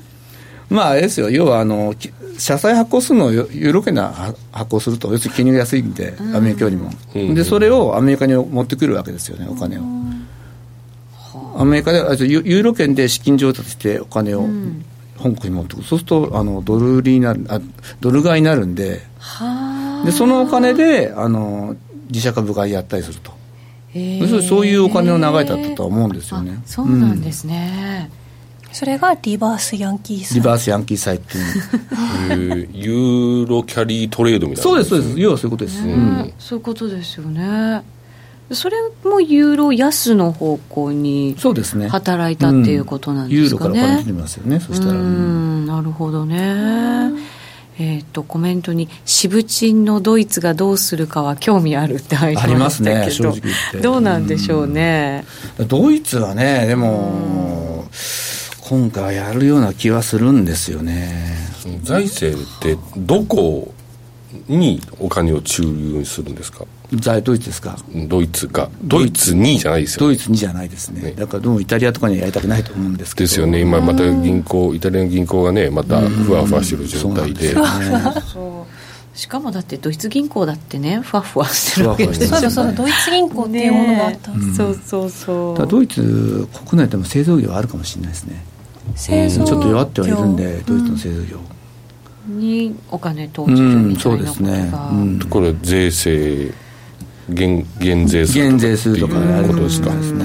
[0.74, 1.30] まああれですよ。
[1.30, 5.12] 要はあのき社債発行するのをユユーロ圏で発行すると。
[5.12, 7.34] 要するに金利が安いんでアメリカよりも、うん。
[7.34, 9.82] でそれをアメリカに持ってくるわけですよねお金を、
[11.56, 14.48] アメリカであユユーロ圏で資金調達してお金を
[15.22, 15.86] 香港に持ってくる。
[15.86, 17.60] そうするとあのドル売りになるあ
[18.00, 19.00] ドル買いになるんで。
[19.18, 20.04] はあ。
[20.04, 21.76] でそのお金であの
[22.08, 23.32] 自社株買いやったりすると。
[23.90, 24.18] へえ。
[24.18, 26.58] 要するにそういうお金の流れだったとは思うんですよね。
[26.58, 28.10] あそうなんですね、
[28.74, 31.44] それがリバースヤンキーさんリバースヤンキー債っていう
[32.30, 34.70] えーユーロキャリートレードみたいな。
[34.70, 35.20] そうですそうです。
[35.20, 36.34] 要はそういうことです、うん。
[36.40, 37.84] そういうことですよね。
[38.50, 41.88] それもユーロ安の方向にそうですね。
[41.88, 45.64] 働いたっていうことなんですかね、ユーロからお金出てますよねそしたら、ううん。
[45.64, 47.12] んなるほどね。
[47.78, 52.96] えっ、とコメントに「渋鎮のドイツがどうするかは興味ある」って入りましたけど。
[52.96, 53.78] ありますね正直言って。
[53.78, 55.24] どうなんでしょうね、
[55.68, 57.84] ドイツはねでも
[58.66, 61.36] 今回はやるような気はするんですよね。
[61.82, 63.74] 財政ってどこ
[64.48, 66.64] にお金を注入するんですか？
[66.94, 67.76] 在ドイツですか？
[68.08, 68.70] ドイツが。
[68.82, 69.34] ドイツ。
[69.34, 71.02] にじゃないですよドイツにじゃないですね。
[71.02, 71.12] ね。
[71.12, 73.28] だからどうもイタリアとかにはやりたくないと思うんですけど。
[73.28, 73.60] ですよね。
[73.60, 77.52] 今また銀行イタリアの銀行がねまたふわふわしてる状態で。
[77.52, 78.66] そ
[79.14, 85.66] しかもだってドイツ銀行だってねふわふわしてるわけですよそうそうドイツ銀行っていうものがあった、ね、そうそうそう。
[85.68, 88.42] ドイツ国内でも製造業はあるかもしれないですね
[88.94, 91.40] 製造ちょっと弱ってはいるんでドイツの製造業、
[92.26, 96.52] にお金投じるみたいなことが、うん、これ税制
[97.28, 100.24] 減減税する減税するとかいうことですかですね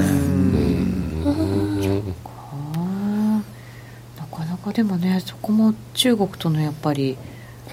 [4.17, 7.17] なかなかでもねそこも中国とのやっぱり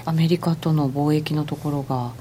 [0.05, 2.11] アメリカとの貿易のところが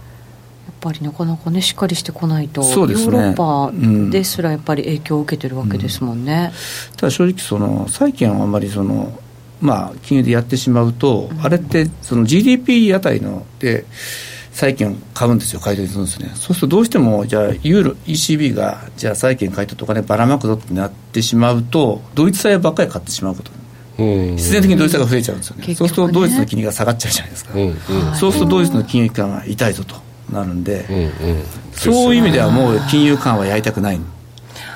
[0.86, 6.52] ぱりなかなかねしっかりしてこないと、ね、ヨーロッパですらやっぱり影響を受けてるわけですもんね、
[6.90, 9.18] うん、ただ正直その債券はあんまりその
[9.60, 13.84] まあ金融でやってしまうと、うん、あれってその GDP あたりので
[14.52, 23.50] 債券を買うんですよ、買い取りするんですね、そうするとどうしても、じゃあ、ユーロ、ECB が、じゃあ債券買い取ってお金ばらまくぞってなってしまうと、ドイツ債ばっかり買ってしまうこと
[23.96, 25.74] 必然的にドイツ債が増えちゃうんですよね、ね。
[25.74, 27.76] そうするとドイツの金利が下がっちゃうじゃないですか、うんうん、
[28.14, 29.94] そうするとドイツの金融機関は痛いぞと
[30.30, 31.02] なるんで、うんう
[31.40, 34.00] ん、そういう意味ではもう金融緩和やりたくない。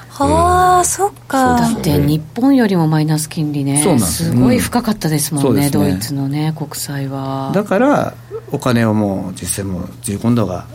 [0.08, 1.56] はあ、そっか。
[1.56, 3.82] だって日本よりもマイナス金利ね。
[3.98, 7.52] すごい深かったですもんね、うん、ドイツのね国債は。
[7.54, 8.14] だから
[8.52, 10.66] お金をもう実際もう自込んだ方が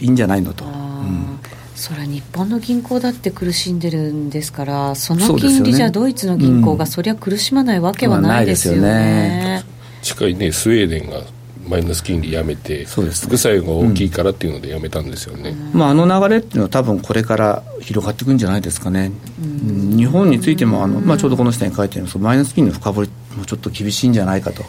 [0.00, 1.38] いいんじゃないのと、うん、
[1.74, 9.64] それは日本の銀行だって苦しんでるんですからその金利じゃドイツの銀行がそりゃ苦しまないわけはないですよね,、
[10.02, 11.20] 近いねスウェーデンが
[11.68, 24.64] マイナス金利やめて、そうです副作用が大きいからっていうのでやめたんですよね、うん、まあ、あの流れっていうのは、多分これから広がっていくんじゃないですかね、うん、日本についてもあの、まあ、ちょうどこの下に書いてあるマイナス金利の深掘りもちょっと厳しいんじゃないかと。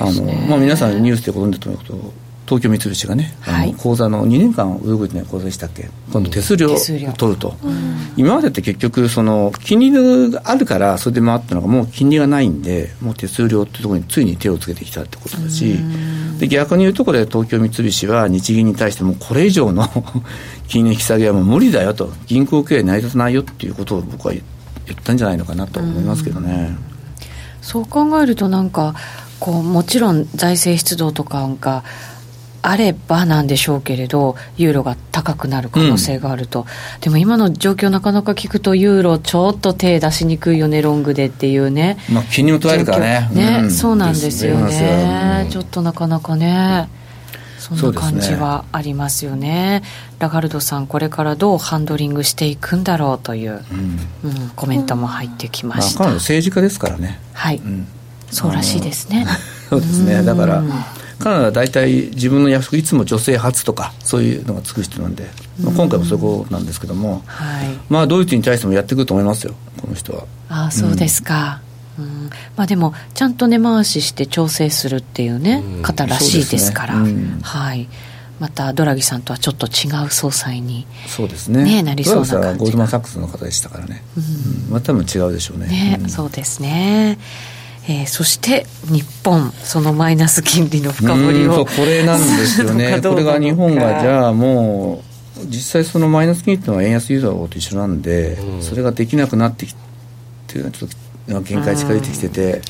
[0.00, 2.21] あのまあ、皆さんニュースでご存知だと思うけど
[2.52, 5.88] 東京三菱がね、はい、あの口座の2年間動いてない口座でしたっけ？
[6.12, 6.76] 今度手数料を
[7.16, 15.78] 取ると、うん、今までって結局その金利があるからそれで回ったのがもう金利がないんでもう手数料っていうところについに手をつけてきたってことだし、
[16.38, 19.88] で逆に言うところで東京三菱は日銀に対してもこれ以上の
[20.68, 22.12] 金利引き下げはもう無理だよと。
[22.26, 24.44] 銀行経営成り立たないよっていうことを僕は言っ
[25.02, 26.76] たんじゃないのかなと思いますけどね。
[27.62, 28.94] そう考えるとなんか
[29.38, 31.82] こうもちろん財政出動とかが
[32.62, 36.62] あればなんでしょうけれどユーロが高くなる可能性があると、う
[36.98, 43.28] ん、でも今の状況なかなか聞くとユーロちょっと手出しにくいよねロングでっていうねまあ金利も取られるからね。
[43.34, 46.88] ね、うん、そうなんですよね、うん、ちょっとなかなかね。
[47.58, 49.82] そんな感じはありますよね、ね、
[50.18, 53.64] ラガルドさんこれからどうハンドリングしていくんだろうという、
[54.24, 54.50] うん。
[54.56, 57.20] コメントも入ってきました、まあ、彼女政治家ですからね。
[57.32, 57.62] はい、
[58.32, 59.26] そうらしいですね。
[59.70, 60.22] そうですね。
[60.22, 60.62] だから
[61.22, 65.28] カナダは大体自分の役職いつも女性初とかそういうのがつく人なんで、
[65.62, 70.24] まあ、今回もそういうことなんですけども、はい、まあドイツに対してもやってくると思いますよこの人は。
[70.48, 71.60] ああそうですか、
[71.98, 77.88] うん、まあ、でもちゃんと根回しして調整するっていうね、うん、方らしいですから、ね、はい。
[78.40, 81.62] またドラギさんとはちょっと違う総裁にそうですね。
[81.62, 85.68] ねなりそうな感じはゴールドマン・サックスの方でしたからね、うん、まあ多分違うでしょうね。
[85.68, 87.18] ね、そうですね
[87.88, 95.02] えー、そして日本、そのマイナス金利の深掘りをこれなんですよね、 これが日本がじゃあも
[95.40, 99.74] う、実際、そのマイナス金利っていうのは円安ユーザーと一緒なんで、うん、それができなくなってき
[100.46, 102.62] ていうのは、ちょっと限界近づいてきてて、で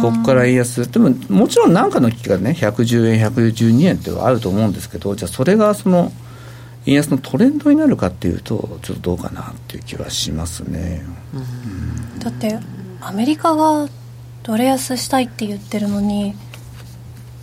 [0.00, 6.12] ここから円安、でももちろん何かの危機がね、110円、112円ってあると思うんですけど、じゃあ、それがその、
[6.86, 11.04] 円安のトレンドになるかっていうと、ちょっとどうかなっていう気はしますね。
[11.34, 12.58] うん、だって
[13.00, 13.88] アメリカが
[14.42, 16.34] ドル安したいって言ってるのに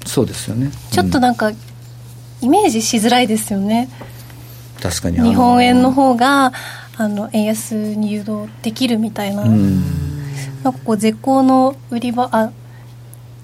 [0.06, 1.52] そうですよね、ちょっとなんか、
[2.42, 3.90] イメージしづらいですよね。
[4.82, 5.22] 確かに。
[5.22, 6.54] 日本円の方が
[6.96, 9.82] あの円安に誘導できるみたいな、うん、
[10.64, 12.52] なんかこう絶好の売り場あ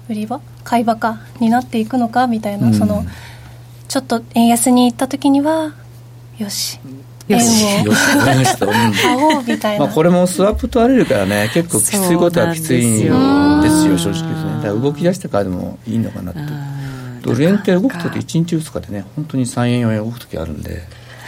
[0.08, 0.40] 売り場？
[0.64, 1.20] 買い場か？
[1.40, 2.26] になっていくのか？
[2.26, 3.04] みたいな、うん、その
[3.86, 5.74] ちょっと円安に行った時には
[6.38, 6.80] よし
[7.28, 9.86] よし、よし、買おうみたいな。
[9.86, 12.96] まあこれもスワップ取られるからね、結構きついことはきついん
[13.62, 14.28] ですよ、正直ですね。
[14.56, 16.40] だから動き出してからでもいいのかなって。
[17.22, 20.82] ドル円って動くとき1日2日でね、本当に3円4円動くときあるんで。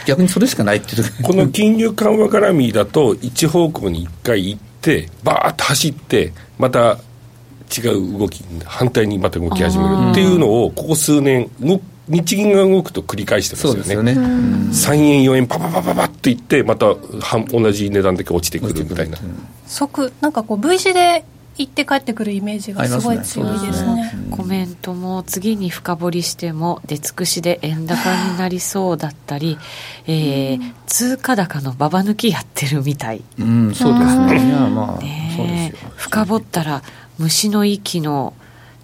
[0.05, 6.97] 逆にそれしかないっていうこの金融緩和絡みだと一方向に1回行ってバーッと走ってまた
[7.77, 13.93] 違う動き反対にまた動き始めるっていうのをここ数年動日銀が動くと繰り返してますよね。
[13.93, 14.13] よね。
[14.13, 16.95] 3円、4円、パパパパパッといって、また
[17.51, 19.17] 同じ値段だけ落ちてくるみたいな。
[19.65, 21.25] 即、なんかこう、V 字で
[21.57, 29.57] 行って帰ってくるイメージがすごい強いですね、ね、コメントも次に深掘りしても出尽くしで円高になりそうだったり、
[30.05, 34.47] えー、通貨高のババ抜きやってるみたい、うん、そうですね。
[34.47, 36.83] いやまあ、ね、深掘ったら
[37.17, 38.33] 虫の息の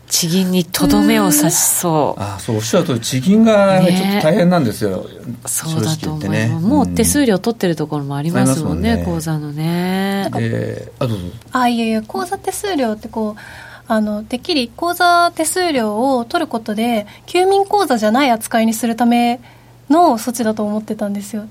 [0.08, 2.22] 地銀にとどめを刺しそう。
[2.22, 10.30] あそうおっしゃると地銀がちょっと大変なんですよ、ね、そうだと思います、ね、もう手数料取ってるところもありますもんね、うん、口座のね。
[10.38, 11.26] えー、あどうぞ。
[11.52, 13.42] あいえいえ口座手数料ってこう
[13.88, 19.42] あのてっきり口座手数料を取ることで休眠口座じゃない扱いにするため
[19.90, 21.46] の措置だと思ってたんですよ。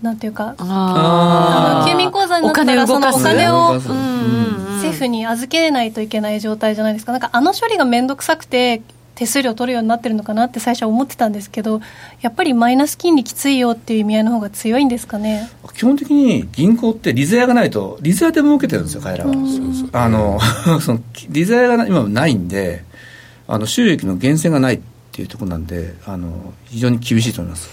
[0.00, 3.80] なんていうかあ休眠口座になったらそのお金を
[4.92, 7.12] 政府に預けないといけない状態じゃないですか。
[7.12, 8.82] なんかあの処理が面倒くさくて
[9.14, 11.80] 手数料取るようになってるのかなって最初は思ってたんですけど
[12.22, 15.50] やっぱりマイナス金利きついよっていう意味合いの方が強いんですかね。
[15.74, 19.32] 基本的に銀行って利ザヤがないと利ザヤで儲けてるんですよ彼らは。
[19.92, 20.40] あの
[20.80, 22.84] その利ザヤが今ないんで
[23.46, 24.80] あの収益の源泉がないっ
[25.12, 27.68] ていうところなんであの非常に厳しいと思います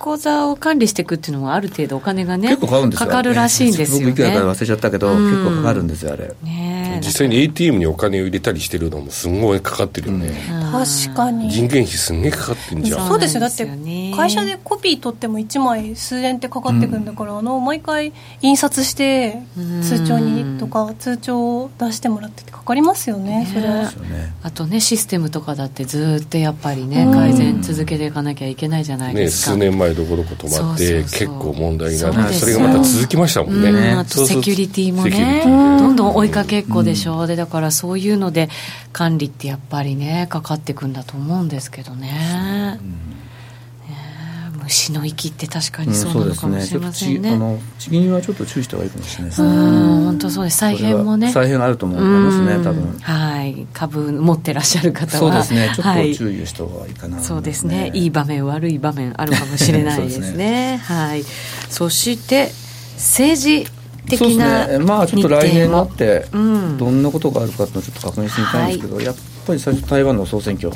[0.00, 4.04] 口座を管理していくっていうのはある程度お金がね結構かかるんですかかるらしいんですよね。
[4.06, 10.32] 僕いくらか忘れちゃったけど、結構かかるんですよあれ、ね、実際に ATM にお金を入れたりしてるのもすごいかかってるよね、
[10.72, 11.50] 確かに。
[11.50, 13.08] 人件費すんげえかかってんじゃん。
[13.08, 13.68] そうですよだって
[14.16, 19.42] 会社でコピー取っても1枚数円ってかかってくんだから、うん、あの毎回印刷して
[19.82, 23.90] 通帳にとか通帳を出してもらってかかりますよね、それは、
[24.42, 35.42] あとねシステムとかだってずっとやっぱりね改善続けていかなきゃいけないじゃないですか、ね、数年前どこどこ止まって結構問題になってそれがまた続きましたもんね、うん、あとセキュリティもね。
[35.44, 38.48] どんどん追いかけっこでしょ、うん、でだからそういうので
[38.92, 43.19] 管理ってやっぱりねかかっていくんだと思うんですけどね、うん
[44.70, 49.48] 虫の息って確かにそうなのかもしれませんね,、うん、ね地銀はちょっと注意した方がいいかもしれないですね。
[49.48, 50.58] 本当そうです。
[50.58, 51.32] 再編もね。
[51.32, 52.98] 再編あると思いますね多分。
[53.00, 53.66] はい。
[53.72, 55.18] 株持ってらっしゃる方は。
[55.18, 55.72] そうですね。
[55.74, 57.90] ちょっと注意した方がいいかな、はい、そうですね。
[57.94, 60.32] いい場面悪い場面あるかもしれないですね。
[60.32, 61.24] ね、はい。
[61.68, 62.52] そして
[62.96, 63.66] 政治
[64.08, 70.70] 的なね、まあちょっと来年になってどんなことがあるかっていうのをちょっと確認してみたいんですけど、はい、やっぱり最初台湾の総選挙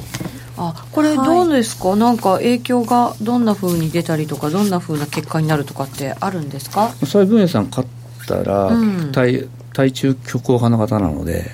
[0.57, 6.91] あこれどうですか、はい、なんか影響がどんなふうに出たりとかどんなふうな結果になるとかってあるんですか？
[7.05, 7.89] 蔡文衛さん勝っ
[8.27, 11.51] たら、うん、対対中強硬派の方なので、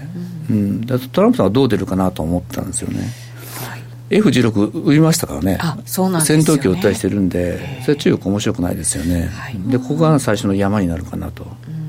[0.50, 3.00] うん、うん、トランプさんはどう出るかなと思ってたんですよね、
[3.66, 5.56] はい、F16 売りましたからね。
[5.60, 11.46] あそうなんです、ね、戦闘機を訴えしてるんでそれ中国面白くないですよね、はい、でここが最初の山になるかなと、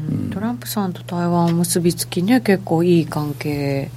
[0.10, 3.92] うん、トランプさんと台湾を結びつきね結構いい関係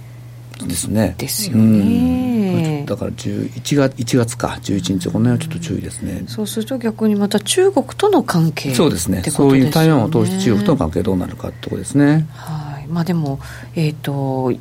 [0.68, 1.14] ですね。
[1.18, 4.58] ですよね、うん、だから11月 ,1 月か。
[4.62, 12.26] 11日この辺はちょっと注意ですね、そうすると逆にまた中国との関係そうですね、ね、そういう台湾を通して中国との関係どうなるかってことですね。
[12.32, 12.86] はい。
[12.88, 13.40] まあでも
[13.74, 14.52] えっ、ー、と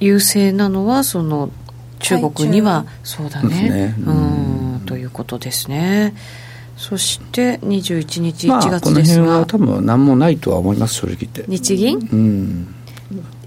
[0.00, 1.50] 優勢なのはその
[1.98, 3.70] 中国にはそうだね。
[3.70, 3.94] ね。
[4.06, 4.82] うん。
[4.86, 6.14] ということですね。
[6.76, 11.44] そして21日1月ですが、まあ、この辺は多分何もないとは思います正直言って。
[11.48, 11.98] 日銀？
[11.98, 12.74] うん。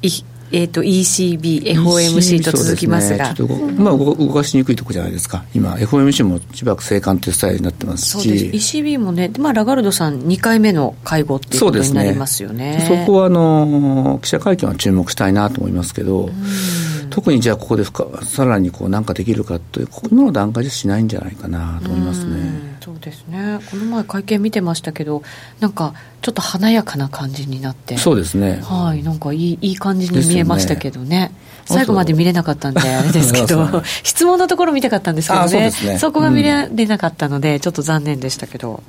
[0.01, 0.09] い
[0.51, 12.85] えーと、ECB、FOMC と続きますが、ね、ちょっとまあ、動かしにくいところじゃないですか、今、FOMC もしばらく静観というスタイルになってますし、ECB もね、まあ、ラガルドさん、2回目の会合っていうことになりますよね。
[12.87, 16.29] そ、ね、こはあの記者会見は注目したいなと思いますけど、
[17.09, 17.83] 特にじゃあ、ここで
[18.23, 22.68] さらにこうなんかできるかという、今の段階じゃしないんじゃないかなと思いますね。
[22.81, 23.59] そうですね。
[23.69, 25.21] この前会見見てましたけど
[25.59, 27.97] なんかちょっと華やかな感じになって。
[27.97, 28.61] そうですね。
[28.63, 31.31] はいなんかいいいい感じに見えましたけどね、ね、
[31.65, 35.71] 最後まで見れなかったんであれですけど 質問のところ見たかったんですけどね。
[35.71, 35.97] そね。
[35.97, 38.83] そこが見れなかったので、うん、ちょっと残念でしたけど。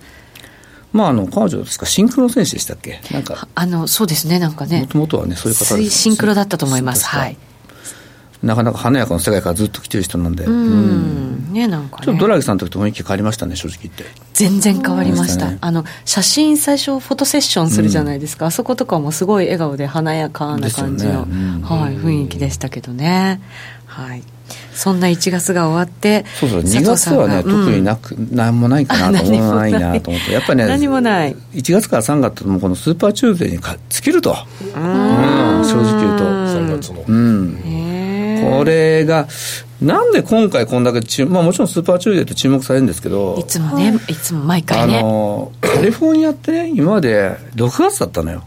[0.93, 3.47] まあ、あの彼女ですか、シンクロ選手でしたっけ、なんか。
[3.55, 7.37] あのそうですね、なんかね、もともとはね、そういう方シンクロだったと思います、はい、
[8.43, 11.53] なかなか華やかな世界からずっと来てる人なんで、うん。
[11.53, 14.05] ねなんか、ね、ちょっとドラギさんの時と雰囲気変わりましたね、正直言って。
[14.33, 21.59] 全然変わりました、ね、あの写真、最初、フォトセッションするじゃないですか、うん、あそことかもすごい笑顔で華やかな感じの、ね。
[21.59, 23.41] うん、はい、雰囲気でしたけどね。
[23.85, 24.23] はい。
[24.73, 31.37] そんな1月が終わって、そうそう、2月はね、特になく、なんもないかなと思わないなと思って、やっぱりね、何もない。
[31.53, 36.25] 1月から3月もこのスーパーチューズデーにか尽きると、うん、正直言うと。
[36.25, 37.05] 3月の。
[37.07, 37.90] うん
[38.43, 39.27] これが、
[39.81, 44.99] なんで今回こんだけ注、まあもちろんスーパーチューズデーって注目されるんですけど、いつもね、いつも毎回ね。
[44.99, 48.45] あの、カリフォルニアってね、今まで6月だったのよ。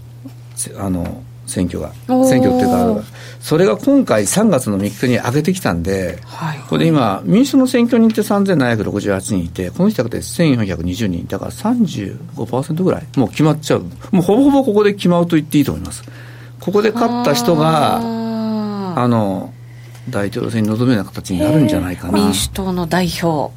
[0.77, 1.91] あの、選挙が。
[2.25, 3.03] 選挙っていうか、
[3.39, 13.83] それが今回3月の3日に上げてきたんで、はい、これで今、民主党の選挙人って3768人いて、この人だけで1420人、だから35%ぐらい、もう決まっちゃう。
[14.11, 16.03] もうほぼほぼここで決まると言っていいと思います。
[16.59, 19.53] ここで勝った人が、あの、
[20.09, 23.53] 大統領選に臨むような形になるんじゃないかな、民主党の代表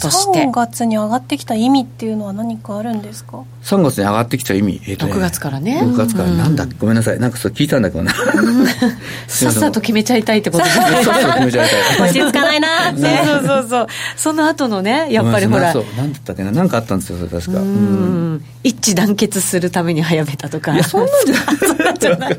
[0.00, 3.42] として、3月に上がってきた意味っていうのは何かあるんですか？
[3.68, 5.80] 3月に上がってきた意味、えーとね、6月からね。
[5.82, 6.30] 6月から。
[6.30, 7.18] なんだ、ごめんなさい。
[7.20, 8.12] なんかそれ聞いたんだけどな。
[9.28, 12.08] さっさと決めちゃいたいってことじゃないさっさと決めちゃいたい。
[12.08, 12.90] 落ち着かないな。
[12.90, 13.86] ってそうそうそう。
[14.16, 15.72] その後のねやっぱりほら。
[15.72, 16.50] そうなんだったっけな？
[16.52, 17.60] 何かあったんですよそれ確か。
[17.60, 18.44] うん。
[18.64, 20.74] 一致団結するために早めたとか。
[20.74, 22.36] いや そんなんじゃない。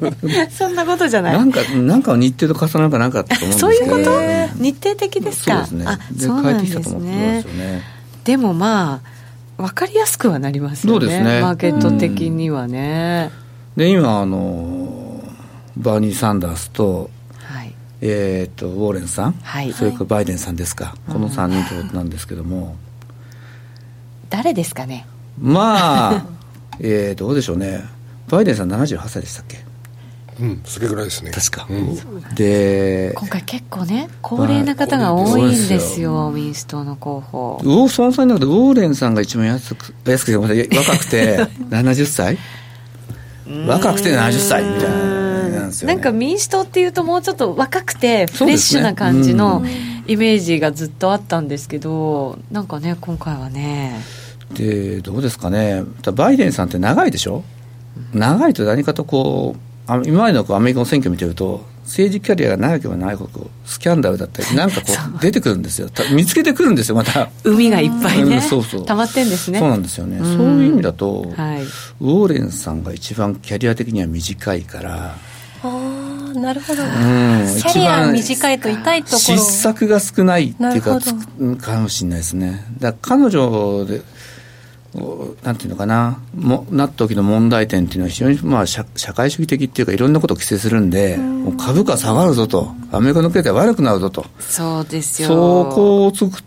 [0.58, 1.38] そんなことじゃない。
[1.38, 4.20] なんかなんか日程と重なるかなんかあったと思うんですそういうこと？
[4.64, 5.66] 日程的ですか？
[5.68, 5.86] そうですね。
[5.88, 7.82] あで帰ってきたと思ってねますよね。
[8.24, 9.19] でもまあ
[9.60, 11.22] 分かりやすくはなりますよね。
[11.22, 11.42] ね。
[11.42, 13.30] マーケット的にはね、
[13.76, 15.22] で今あの
[15.76, 17.10] バーニー・サンダースと,、
[17.44, 17.74] はい。
[18.02, 19.74] えー、とウォーレンさん、はい。
[19.74, 22.78] それからバイデンさんですか、この3人ということなんですけども、
[24.30, 25.06] 誰ですかね。
[25.42, 26.26] まあ
[26.80, 27.84] えーどうでしょうね。
[28.30, 29.69] バイデンさん78歳でしたっけ？
[30.42, 31.32] うんそれぐらいですね。
[31.32, 31.96] 確か、うん。
[32.36, 41.38] で今回結構ね高齢な方が多いんですよ民主党の候補ウォーその際の中でウォーレンさんが一番安く安くて若くて
[41.70, 42.38] 70歳？
[43.68, 44.90] 若くて70歳みたい
[45.52, 45.70] なん。
[45.70, 49.64] ですよ、ね、なんか民主党っていうともうちょっと若くてフレッシュな感じの
[50.08, 54.00] イメージがずっとあったんですけどなんかね今回はね。
[54.54, 55.84] でどうですかね。
[56.14, 57.44] バイデンさんって長いでしょ？
[58.14, 59.69] 長いと何かとこうあ
[60.06, 64.88] 今までのこうアメリカの選挙を見てると政治キャリアが長ければ長いほどスキャンダルだったり なんかこ
[65.18, 65.90] う出てくるんですよ。
[65.90, 67.30] た見つけてくるんですよまた。
[67.44, 68.86] 海がいっぱいね、うんそうそう。
[68.86, 69.60] 溜まってんですね。
[69.60, 70.20] そうなんですよね。
[70.20, 75.16] そういう意味だと、はい、ウォーレンさんが一番キャリア的には短いから。
[75.62, 75.68] あ
[76.36, 79.20] あなるほど、うん、キャリア短いと痛いところ。
[79.20, 81.00] 失策が少ないっていうか
[81.60, 82.64] かもしれないですね。
[82.80, 84.04] だから彼女でお
[85.44, 86.20] なんていうのかな。
[86.36, 92.72] もなった時の問題点っていうのは非常に、まあ、社社会主義的っていうかいろんなことを規制するんでもう株価下がるぞと。
[92.92, 94.26] アメリカの経済悪くなるぞと。
[94.40, 95.28] そうですよ。
[95.28, 95.36] そ
[95.74, 96.42] こをつく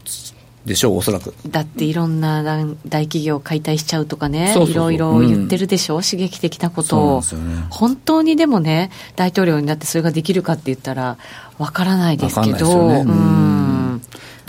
[0.64, 1.34] でしょうおそらく。
[1.46, 7.26] だっていろんな大大企業解体しちゃうとかねいろいろ言ってるでしょ、う刺激的なことを、ね。
[7.70, 11.18] 本当にでもね大統領になってそれができるかって言ったら
[11.58, 13.00] わからないですけど、ね。
[13.00, 13.71] ううんん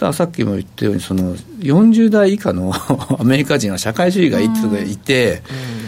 [0.03, 2.73] たださっきも言ったようにその40代以下の
[3.17, 5.41] アメリカ人は社会主義がいいってことがいて、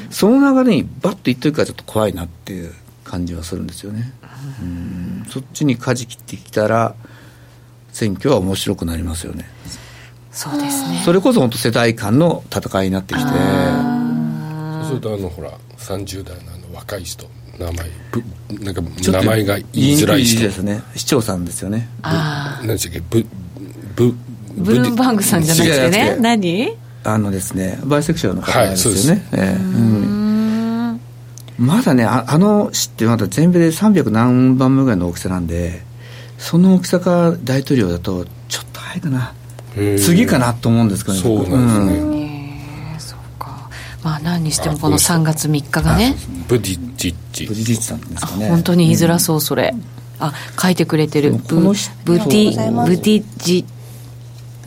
[0.10, 2.72] その流れにバッと言ってるからちょっと怖いなっていう
[3.04, 4.14] 感じはするんですよね、
[4.62, 5.26] うん。
[5.30, 6.96] そっちに舵切ってきたら
[7.92, 9.50] 選挙は面白くなりますよね。
[10.32, 11.02] そうですね。
[11.04, 13.26] それこそ本当世代間の戦いになってきて。
[13.26, 17.28] そうするとあのほら30代のあの若い人
[17.60, 18.24] 名前ぶ
[18.64, 20.42] なんか名前が言いづらい人。
[20.42, 20.84] ですね。
[20.96, 21.90] 市長さんですよね。
[22.02, 23.02] あ何でしたっけ？
[23.10, 23.26] ブ
[23.96, 24.14] ブ
[24.58, 26.18] ブルームバーグさんじゃなくてね。
[26.20, 26.78] 何？
[27.04, 29.56] あのですねバイセクシュアルの方なんですよね、はいええ。
[29.56, 31.00] うん。
[31.60, 35.84] まだねああの市ってまだ全米で300何番目ぐらいの大きさなんで
[36.38, 39.34] その大きさが大統領だとちょっと早いかな。
[40.00, 42.22] 次かなと思うんですけどそうなんですね、
[44.02, 46.16] うまあ何にしてもこの3月3日がね。
[46.48, 48.48] ブディッジッジブリジッチさんですあかね。
[48.50, 49.74] 本当に言いづらそうそれ、
[50.20, 50.32] あ
[50.62, 51.32] 書いてくれてる。
[51.34, 53.66] ブブディブディジ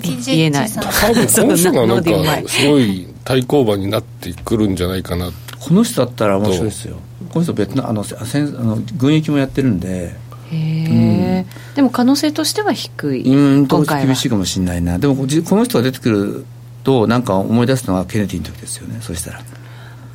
[0.02, 0.70] 言えない。
[0.70, 5.30] 多分この人がなんかすごい対抗馬になってくるんじゃないかな。
[5.60, 6.96] この人だったら面白いですよ。
[7.32, 10.14] この人別のあのせ戦あの軍役もやってるんで。
[10.50, 13.22] へえ、でも可能性としては低い。
[13.22, 14.06] うんと今回は。
[14.06, 14.98] 厳しいかもしれないな。
[14.98, 16.46] でもじこの人が出てくる
[16.84, 18.98] となんか思い出すのはケネディの時ですよね。
[19.00, 19.42] そしたら。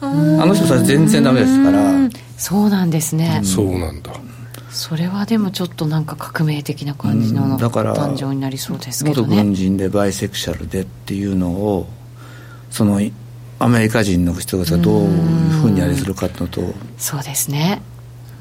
[0.01, 0.05] あ
[0.45, 1.91] の人さ全然ダメですから。
[1.91, 4.11] うんそうなんですね、そうなんだ
[4.74, 9.36] それはでもちょっとなんか革命的な感じうのんだから誕生になりそうですけ元どね。
[9.38, 11.88] 軍人でバイセクシャルでっていうのを
[12.71, 13.13] そのい
[13.59, 16.61] アメリカ人の人たちがどういうふうにあれするかっていうのと、
[16.97, 17.82] そうですね。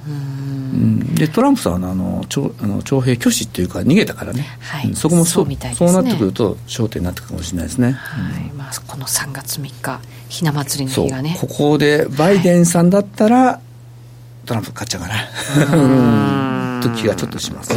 [0.09, 1.15] うん。
[1.15, 4.89] でトランプさんはあの徴あの徴兵拒否っていうか逃げたからね、はい。
[4.89, 4.97] うん。
[4.97, 5.75] そこもそそうみたね。
[5.75, 8.45] そうなってくると焦点になってくるかもしれないですね、はい。
[8.57, 11.37] まあ、この3月3日ひな祭りの日がね。
[11.41, 13.61] ここでバイデンさんだったら、
[14.47, 15.77] トランプ勝っちゃうかな。
[15.77, 16.81] うん。
[16.83, 17.73] と気がちょっとします。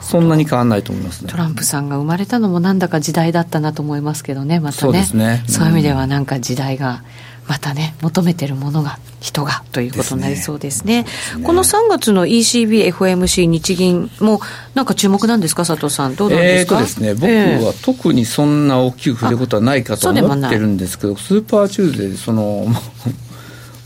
[0.00, 1.30] そんなに変わらないと思いますね。
[1.30, 5.04] トランプさんが生まれたのもなんだか時代だったなと思いますけどねまたね。
[5.04, 5.42] そうね。
[5.48, 7.02] そういう意味ではなんか時代が
[7.48, 11.04] またね求めてるものが人がということになりそうですね。
[11.04, 11.08] ね。
[11.44, 14.40] この3月の ECB、FOMC、 日銀も
[14.74, 16.14] なんか注目なんですか佐藤さん。
[16.14, 16.74] どうなんですか？
[16.76, 17.64] えーとですね、僕ええ。
[17.64, 22.74] は特にそんな大きく触れることはないかと思ってるんですけど、スーパーチューズデー、その、も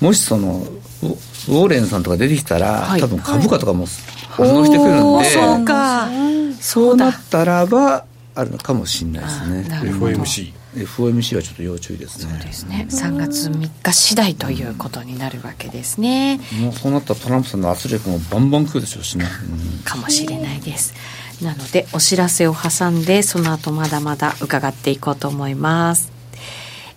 [0.00, 0.66] もしその、
[1.06, 1.10] ウ
[1.52, 3.00] ウォーレンさんとか出てきたら、はい。
[3.00, 3.86] 多分株価とかも
[4.30, 6.08] 反応してくるんで、そうか。
[6.60, 8.04] そうなったらば、
[8.34, 9.64] あるのかもしれないですね。
[9.66, 10.12] あなるほど。
[10.12, 12.38] FOMC FOMC はちょっと要注意ですね。
[12.44, 12.86] ですね。
[12.90, 16.38] 3月3日次第ということになるわけですね。
[16.60, 19.24] もうそうなったらトランプさんの圧力もバンバン来るでしょうしね。
[19.24, 19.82] うん。
[19.84, 20.94] かもしれないです。
[21.42, 26.15] なのでお知らせを挟んでその後まだまだ伺っていこうと思います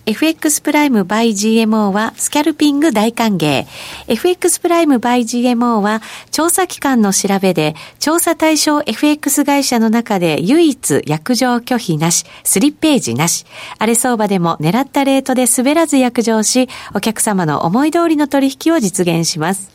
[0.06, 3.66] FX プライム by GMO はスキャルピング大歓迎。
[4.08, 13.44] FX プライム by GMO は調査機関の調べで調査対象 FX 会社の中で唯一約定拒否なし、スリッページなし。
[13.78, 19.70] 荒れ相場でも狙ったレートで滑らず約定し、お客様の思い通りの取引を実現します。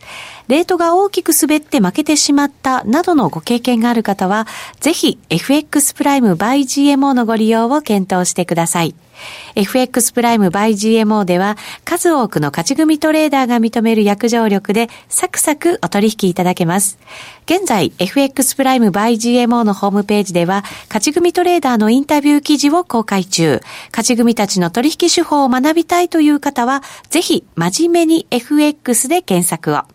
[0.48, 4.48] レートが大きく滑って負けてしまったなどのご経験がある方は、
[4.80, 8.96] ぜひ FX プライム by GMO のご利用を検討してください。
[9.56, 16.98] FX プライム by GMO では数多くの勝ち組トレーダーが認める約定力でサクサクお取引いただけます。
[17.46, 23.62] 現在 FX プライム by GMO のホームページでは勝ち組トレーダーのインタビュー記事を公開中。
[23.92, 29.95] 勝ち組たちの取引手法を学びたいという方はぜひ真面目に FX で検索を。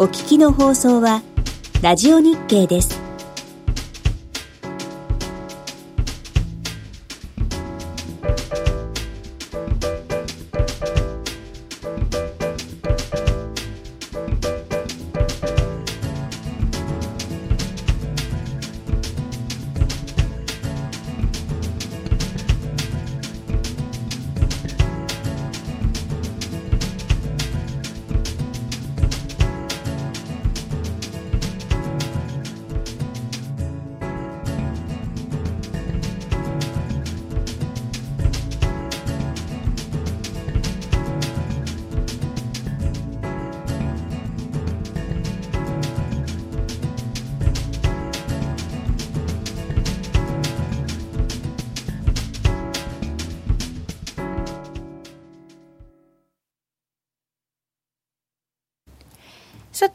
[0.00, 1.22] お聞きの放送は、
[1.82, 3.07] ラジオ日経です。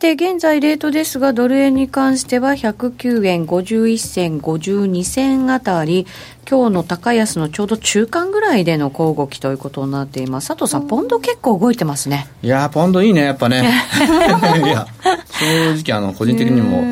[0.04, 6.06] さて、現在レートですが、ドル円に関しては109円51銭52銭あたり、
[6.45, 10.49] 今日の高安のちょうど中間ぐらいでの小動きということになっています。
[10.49, 12.28] 佐藤さん、ポンド結構動いてますね。
[12.41, 13.64] いやポンドいいね、やっぱね。
[14.62, 14.86] いや、
[15.32, 16.84] 正直、あの、個人的にも。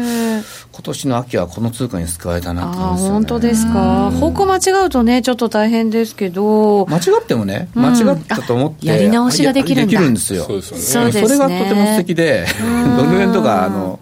[0.74, 4.10] 今年の秋はこの通貨に救われたなってあ本当ですか？
[4.12, 6.86] 方向間違うとねちょっと大変ですけど。
[6.88, 9.92] 間違ってもね間違ったと思って、やり直しができるんだ。
[9.92, 10.44] できるんですよ。
[10.46, 11.12] そうですよね。
[11.12, 12.46] それがとても素敵で
[12.98, 14.00] ドル円とかあの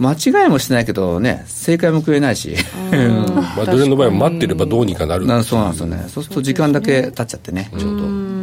[0.00, 2.54] 間違いもしないけどね正解も食えないし。
[3.56, 5.26] まあドル円の場合は待ってればどうにかなる。
[5.44, 6.04] そうなんですよね。
[6.08, 8.37] そうすると時間だけ経っちゃってねちょうど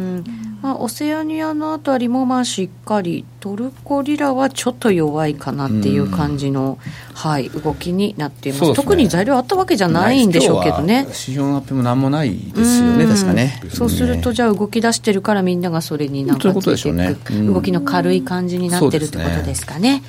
[0.62, 6.78] まあ、オセアニアのあたりもまあしっかりトルコリラはちょっと弱いかなっていう感じの、
[7.14, 11.00] はい、動きになっています、ね、特に材料あったわけじゃないんでしょうけどね。
[11.02, 13.62] 指標の発表もなんもないですよね確かね。
[13.68, 20.02] そうするとじゃあ動き出してるからみんながそれになんかついていく、ね、動きの軽い感じになってるってことですかね。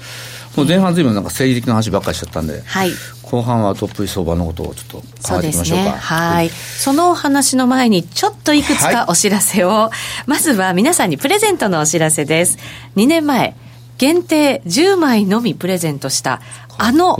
[0.57, 2.91] もう前半ずいぶんなんか政治的な話ばっかりしちゃったんで、はい、
[3.21, 5.83] 後半はトップ相場のことをちょっと考えていきましょうか。
[5.83, 6.49] ね、はい。
[6.49, 9.91] そのお話の前にちょっといくつかお知らせを、は
[10.25, 12.57] い、まずは皆さんにプレゼントのお知らせです。
[12.95, 13.55] 2年前、
[13.97, 16.41] 限定10枚のみプレゼントした、
[16.77, 17.17] あの、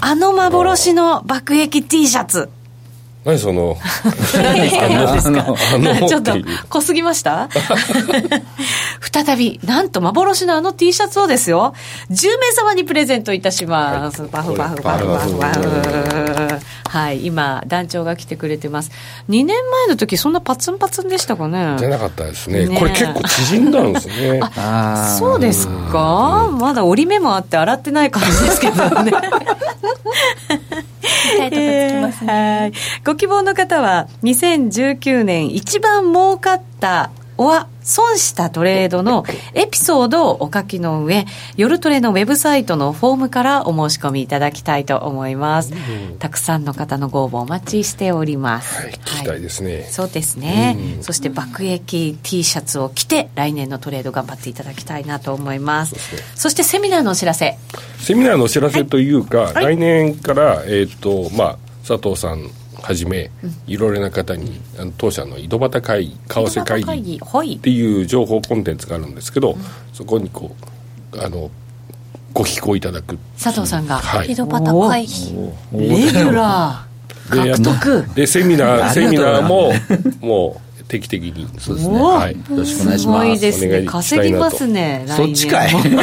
[0.00, 2.50] あの幻の爆撃 T シャツ。
[3.24, 3.76] 何その
[6.08, 6.32] ちょっと
[6.68, 7.48] 濃すぎました？
[9.12, 11.74] 再びなんと幻のあの T シャツをですよ。
[12.10, 16.60] 10名様にプレゼントいたします、はい、バフバフバフバフバフ
[16.94, 18.92] はい今団長が来てくれてます。
[19.28, 21.74] 2年前の時そんなパツンパツンでしたかね？
[21.76, 24.38] じゃなかったですね、ね、これ結構縮んだんですね。
[24.40, 26.48] あそうですか？
[26.52, 29.12] まだ折り目もあって洗ってない感じですけどね。
[31.36, 32.72] 痛いとこつきますね、
[33.04, 41.26] ご希望の方は2019年一番儲かったは損したトレードのエピソードをお書きの上、
[41.56, 45.74] 夜トレのウェブサイトのフォームからお申し込みいただきたいと思います。
[45.74, 48.82] うん、たくさんの方のご応募お待ちしております。
[48.82, 49.74] はい、聞きたいですね。
[49.74, 55.94] はい、そうですね、うん、そして爆撃 T シャツを着て来年のトレード頑張っていただきたいなと思います。
[56.34, 57.58] そしてセミナーのお知らせ。
[57.98, 62.50] セミナーのお知らせというか、はい、来年から、えっ、ー、と、まあ、佐藤さん
[62.84, 63.30] はじめ、
[63.66, 67.18] いろいろな方にあの当社の井戸端会議為替会議
[67.56, 69.56] っていう情報コンテンツがあるんですけど、
[69.94, 70.54] そこにこ
[71.14, 71.50] うあの
[72.34, 73.18] ご寄稿いただく。
[73.42, 74.32] 佐藤さんが、はい。
[74.32, 75.34] 井戸端会議。
[75.72, 77.56] レギュラー。
[77.56, 78.14] 獲得。
[78.14, 79.72] でセミナーセミナーも
[80.20, 80.63] もう
[80.94, 81.48] 定期的に。
[81.58, 82.00] そうですね。
[82.00, 82.32] おはい。
[82.32, 83.20] よろしくお願いします。
[83.20, 83.82] すごいですね。
[83.84, 86.02] 稼ぎますねそっちかい来年も。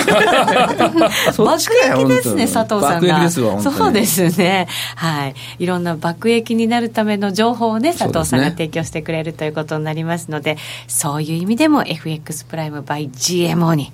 [1.33, 1.87] そっちかい。
[1.91, 3.75] 爆益ですね佐藤さん爆が益ですわ本当に。
[3.75, 4.67] そうですね。
[4.95, 5.35] はい。
[5.59, 13.91] いろんな爆益になるための情報をね佐藤さんが提供してくれるということになりますのでそういう意味でも FX プライム by GMO に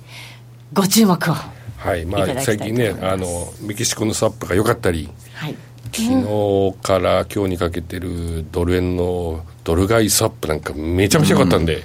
[0.72, 1.34] ご注目を。
[1.76, 2.04] はい。
[2.04, 5.54] まあ最近ねあのメキシコのスワップが良かったりはい。
[5.92, 11.82] 昨日から今日にかけてるドル円のドル買いスワップなんかめちゃめちゃ良かったんで、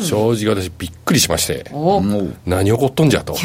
[0.00, 1.64] 正直私びっくりしまして
[2.44, 3.32] 何起こっとんじゃと。
[3.32, 3.36] い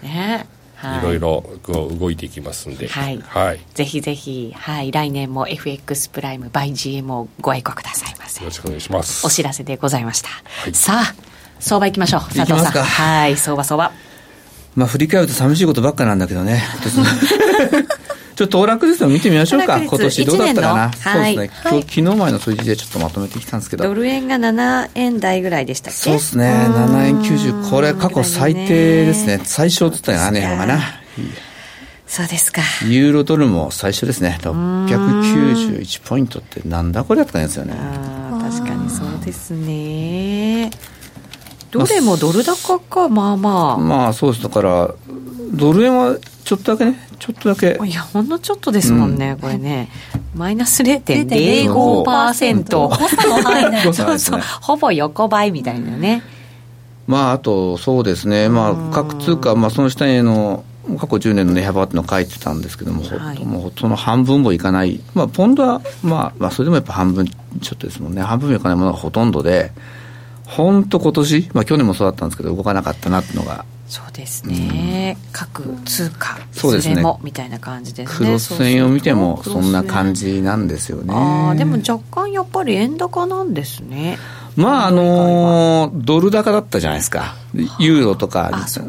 [0.02, 0.46] ね。
[0.76, 1.02] はい。
[1.02, 2.88] ろいろこう動いていきますんで。
[2.88, 3.20] はい。
[3.26, 8.40] はい、ぜひぜひ、はい、来年も FX プライム by GMO をご愛顧くださいませ。
[8.40, 9.26] よろしくお願いします。
[9.26, 10.30] お知らせでございました、
[10.66, 10.72] い。
[10.72, 11.14] さあ
[11.60, 12.20] 相場行きましょう。
[12.20, 12.84] 佐藤さん行きますか。
[12.84, 13.92] はい相場相場。
[14.76, 16.62] まあ振り返ると寂しいことばっかなんだけどね
[18.38, 19.82] ちょっと騰落率を見てみましょうか。
[19.82, 23.82] 今年どうだったかな、そうですね、今日昨日前の数字でちょっとまとめてきたんですけど。
[23.82, 25.98] ドル円が7円台ぐらいでしたっけ？
[25.98, 26.44] そうですね。
[26.68, 29.40] 7円90これ過去最低ですね。
[29.42, 30.78] 最小っつったら7円かな。
[32.06, 32.62] そうですか。
[32.86, 34.38] ユーロドルも最初ですね。
[34.42, 37.74] 691ポイントってなんだこれやったんですよね。
[38.40, 40.70] 確かにそうですね
[41.70, 43.78] どれもドル高かまあまあ。
[43.78, 44.42] まあそうです。
[44.42, 44.90] だから
[45.52, 47.08] ドル円はちょっとだけね。
[47.18, 47.78] ちょっとだけ。
[47.84, 49.88] いやほんのちょっとですもんね、これね。
[50.34, 54.18] マイナス 0.05%0.05% 誤差の範囲内誤差そうそう。
[54.18, 54.38] ですね。
[54.62, 56.22] ほぼ横ばいみたいなね。
[57.06, 58.48] まああとそうですね。
[58.48, 60.64] まあ各通貨まあその下への
[60.98, 67.34] 過去10年の値幅っていうのを書いてたんですけども、ほはいもうその半分もいかない、まあ、ポンドは、まあ、まあそれでもやっぱ半分ちょ
[67.74, 68.22] っとですもんね。
[68.22, 69.70] 半分もいかないものがほとんどで
[70.48, 73.64] 本当今年、まあ、去年もそうだったんですけど動かなかったなっていうのが。
[73.86, 77.02] そうですね、各通貨いそうですね。
[77.22, 78.26] みたいな感じですね。
[78.26, 81.14] クロス線を見てもそんな感じじなんですよね。
[81.14, 84.18] ああでも若干やっぱり円高なんですね。
[84.56, 87.34] まああのードル高だったじゃないですか。
[87.78, 88.50] ユーロとか。
[88.52, 88.82] あそ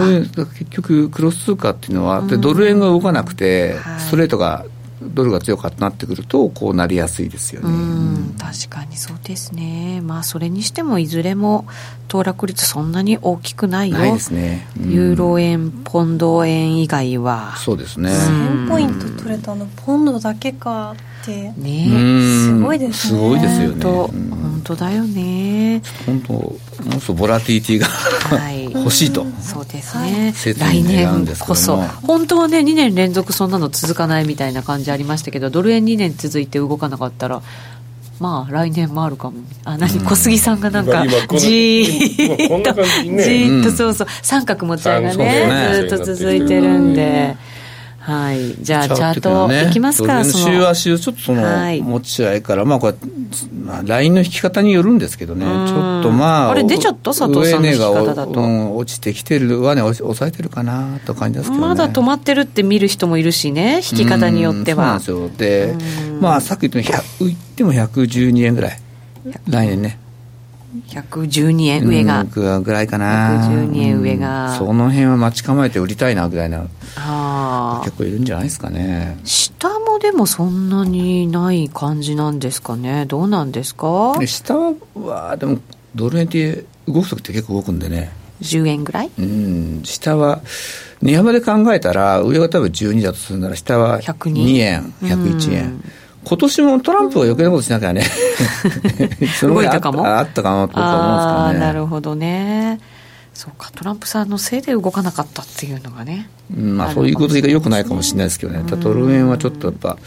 [0.00, 4.00] ういう結局クロス通貨っていうのはでドル円が動かなくて、はい。
[4.00, 4.64] ストレートが
[5.06, 10.00] ドルが強かったなってくるとこうなりやすいですようね、ん確かにそうですね。
[10.02, 11.66] まあそれにしてもいずれも
[12.08, 13.98] 騰落率そんなに大きくないよ。
[13.98, 14.90] ないですね、うん。
[14.90, 17.56] ユーロ円ポンド円以外は。
[17.56, 20.94] そうですね、1000ポイント取れたのポンドだけか
[21.24, 21.52] って。
[21.60, 21.86] ね。
[21.88, 22.58] うん。
[22.58, 23.18] すごいですね。
[23.18, 23.84] すごいですよね。
[23.84, 25.82] 本当だよね。
[26.06, 26.56] 本当も
[26.96, 28.64] うそうボラティティがはい。
[28.74, 31.76] 欲しいと、そうですね、切来年こそ。
[32.02, 37.42] 本当はね2年連続そんなの続かないみたいな感じありましたけどドル円2年続いて動かなかったら
[38.20, 39.38] まあ来年もあるかも。
[39.64, 41.04] あ何小杉さんがなんか
[41.38, 43.24] じーっと感じにね。
[43.24, 47.36] じーっとうんそうそう三角持ち合いがねそうずっと続いてるんで
[48.06, 48.54] はい。
[48.62, 51.80] じゃあチャートいきますか週足をちょっとそのはい。
[51.80, 52.94] 持ち合いから、まあこれ、
[53.64, 55.96] まあ、ラインの引き方によるんですけどね、ちん。
[55.96, 57.14] ょっとまあ、あれ出ちゃった？
[57.14, 58.30] 佐藤さんの引き方だと。
[58.32, 61.68] うん落ちてきてる、上値を抑えてるかなと感じですけどね。
[61.68, 64.94] まだ止まってるって見る人もいるしね引き方によっては。
[64.94, 65.42] うんそうなんです
[66.02, 66.10] よ。
[66.10, 68.78] で、まあさっき言ったように、100言っても112円ぐらい、
[69.48, 69.98] 来年ね。
[70.88, 73.48] 112円上が、うんぐらいかな。
[73.48, 74.52] 112円上が。
[74.52, 74.58] うん。
[74.58, 76.66] その辺は待ち構えて売りたいなぐらいな、
[76.96, 77.80] ああ。
[77.84, 79.18] 結構いるんじゃないですかね。
[79.24, 83.06] 下もでもそんなにない感じなんですかね。
[83.06, 84.16] どうなんですか？
[84.18, 84.54] で下
[84.94, 85.58] は、でも、
[85.94, 88.10] ドル円って動くときって結構動くんでね。
[88.42, 89.10] 10円ぐらい？
[89.16, 90.42] うん、下は、
[91.02, 95.64] 値幅で考えたら、上が多分12だとするなら、下は102 2円、101円。
[95.64, 95.84] うん
[96.24, 98.02] 今年もトランプが余計なことしなきゃね、
[99.38, 100.06] そ の動いたかも？
[100.06, 101.58] あったかなと思うんですけどね。
[101.60, 102.80] なるほどね。
[103.34, 109.98] そうかトランプさんのせいで動かなかったっていうのがねうんまあ、そういうことが良くないかもしれないですけどね、ただドル円はちょっとやっぱ、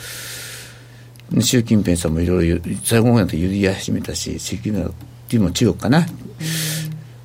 [1.41, 4.91] 習近平さんもいろいろ最後の方になって言い始めたし、習近平っ
[5.27, 6.05] ていうのも中国かな、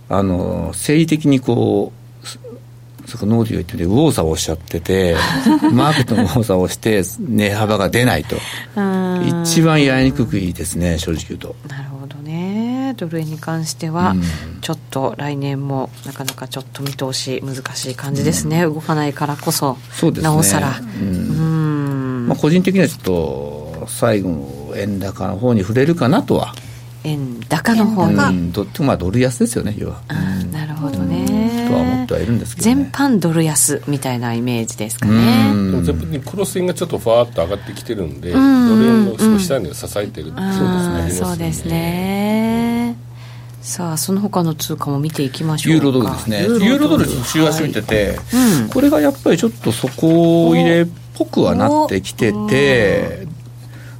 [0.08, 2.01] あの政治的にこう、
[3.12, 5.16] そこノーディを言ってて、右往左往しちゃってて、
[5.70, 8.36] マーケットの右往左往して、値幅が出ないと、
[8.74, 11.54] うん一番やりにくくいいですね、正直言うと。
[11.68, 12.94] なるほどね。
[12.96, 14.22] ドル円に関しては、うん。
[14.62, 20.30] ちょっと来年もなかなかちょっと見通し難しい感じですね、動かないからこそそうですね。
[20.30, 20.80] なおさら。
[20.80, 21.08] うん。
[21.08, 21.12] う
[22.24, 22.28] ん。
[22.28, 26.54] まあ、個人的にはちょっと、最後の円高の方に触れるかなとは。
[27.04, 30.00] 円高の方に、あうん、どまあドル安ですよね、要は。
[30.08, 30.91] ーなるほど
[32.12, 32.74] てはいるんですけどね。
[32.74, 38.32] 全般ドル安みたいなイメージですかうねでもん全部にクロス円がちょっとファーッと上がってきてるんで、ん。
[38.32, 42.96] ドル円の少し下には支えてるっていうあーのがありますよそうですね。
[43.62, 46.42] さあその他の通貨も見ていきましょうユーロドルですね。
[46.42, 53.26] ユーロドル週足見てて、はいうん、これがやっぱりちょっと底入れっぽくはなってきてて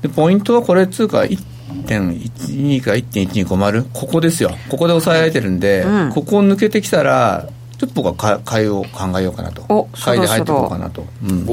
[0.03, 4.51] でポイントはこれ通貨1.12か1.1250ここですよ。
[4.69, 7.49] ここで抑えられてるんで、うん、ここを抜けてきたら
[7.83, 9.89] ちょっと僕は買いを考えようかなと。
[9.93, 11.45] 買いで入っていこうかなと、うん、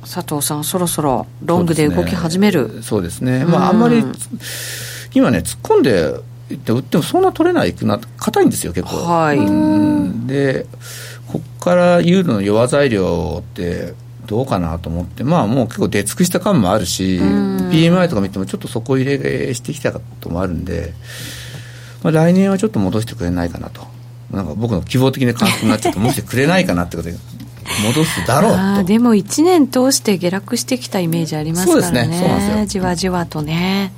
[0.00, 2.82] 佐藤さんそろそろロングで動き始める。
[2.82, 4.02] そうですね、まああんまり
[5.14, 8.96] 今ね突っ込んでって売ってもそんな取れないくな硬いんですよ結構。
[8.96, 9.38] はい。
[10.26, 10.66] で
[11.28, 13.94] ここからユーロの弱材料って
[14.26, 20.94] どうかなと思って、まあもう結構出尽くした感もあるし、PMI とか見てもちょっと底入れしてきたこともあるんで、
[22.02, 23.86] まあ、来年はちょっと戻してくれないかなと、
[24.30, 27.16] なんか僕の希望的な感覚になっちゃって、戻してくれないかなってことで。
[27.84, 28.84] 戻すだろうと。
[28.84, 32.66] でも1年通して下落してきたイメージありますからね、そうですね。
[32.66, 33.92] じわじわとね。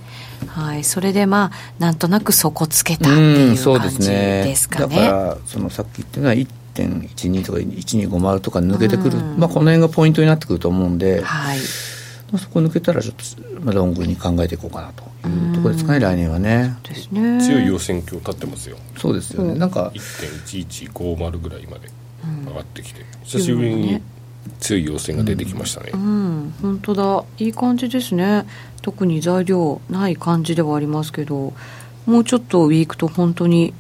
[0.49, 4.97] はい、それでまあなんとなく底つけたっていう感じですかね。
[4.97, 5.03] ね。
[5.03, 11.67] だからそのさっき言ったのは1.12とか1250とか抜けてくる、まあ、この辺がポイントになってくると思うんで、はい、まあ、
[12.39, 16.77] そこ抜けたらちょっと、まあ、ロングに考えていこうかなというところですかね来年はね。
[16.83, 17.41] ですね。
[17.41, 18.77] 強い要線橋立ってますよ。
[18.97, 21.89] そうですよね、なんか1.1150ぐらいまで
[22.47, 24.03] 上がってきて、久しぶりに
[24.59, 27.25] 強い要線が出てきましたね、うん、うん、本当だ。
[27.39, 28.47] いい感じですね。
[28.83, 31.53] 特に材料ない感じではありますけど
[32.07, 33.75] もうちょっとウィークと本当に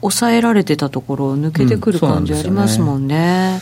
[0.00, 3.60] 抑えられてたところを抜けてくる感じありますもんね。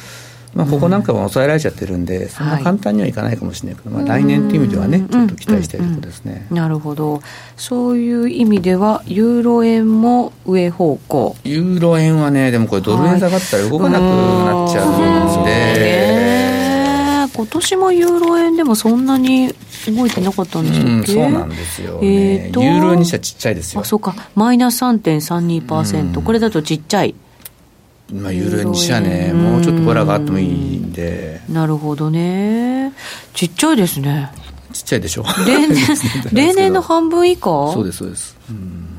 [0.54, 7.22] まあ、ここなんかも抑えられちゃってるんで、そんな簡単にはいかないかもしれないけど、はい、まあ、来年という意味ではね、ちょっと期待したいところですね、なるほど、
[7.56, 11.36] そういう意味では、ユーロ円も上方向。
[11.44, 16.30] ユーロ円はね、でもこれ、ドル円下がったら動かなくなっちゃうんで。
[17.32, 19.54] 今年もユーロ円でもそんなに
[19.88, 23.80] 動いてなかったんですか、うん、そうなんですよ、ね、えー、ユーロ円にしてはちっちゃいですよ。
[23.80, 24.14] あそうか。
[24.34, 27.14] マイナス3.32%、うん、これだとちっちゃい
[28.12, 31.40] まあ、ユーロ円にしはね、もうちょっとボラがあってもいいんで。
[31.48, 32.92] なるほどね。
[33.34, 34.30] ちっちゃいですね。
[34.72, 35.24] ちっちゃいでしょ。
[35.46, 35.76] 例年、
[36.32, 37.72] 例年の半分以下？
[37.72, 38.36] そうです、そうです。
[38.48, 38.90] うん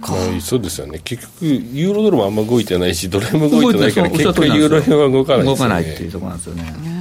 [0.00, 6.99] まあ、そうですよね結局ユーロドルもあんま動いてないしドル円も動いてないから結局ユーロ円は動かない、ね、動かないっていうところなんですよねね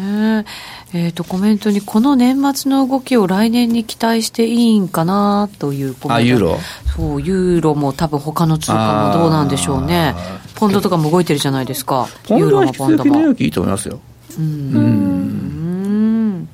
[0.93, 6.57] えーと、コメントにこの年末の動きを来年に期待していいんかなというコメントあユーロ？
[6.95, 10.15] そうユーロも多分他の通貨もどうなんでしょうね。
[10.55, 12.07] ポンドとかも動いてるじゃないですか。
[12.27, 13.99] ポンドは引き続き値動きいいと思いますよ。
[14.37, 16.49] うん。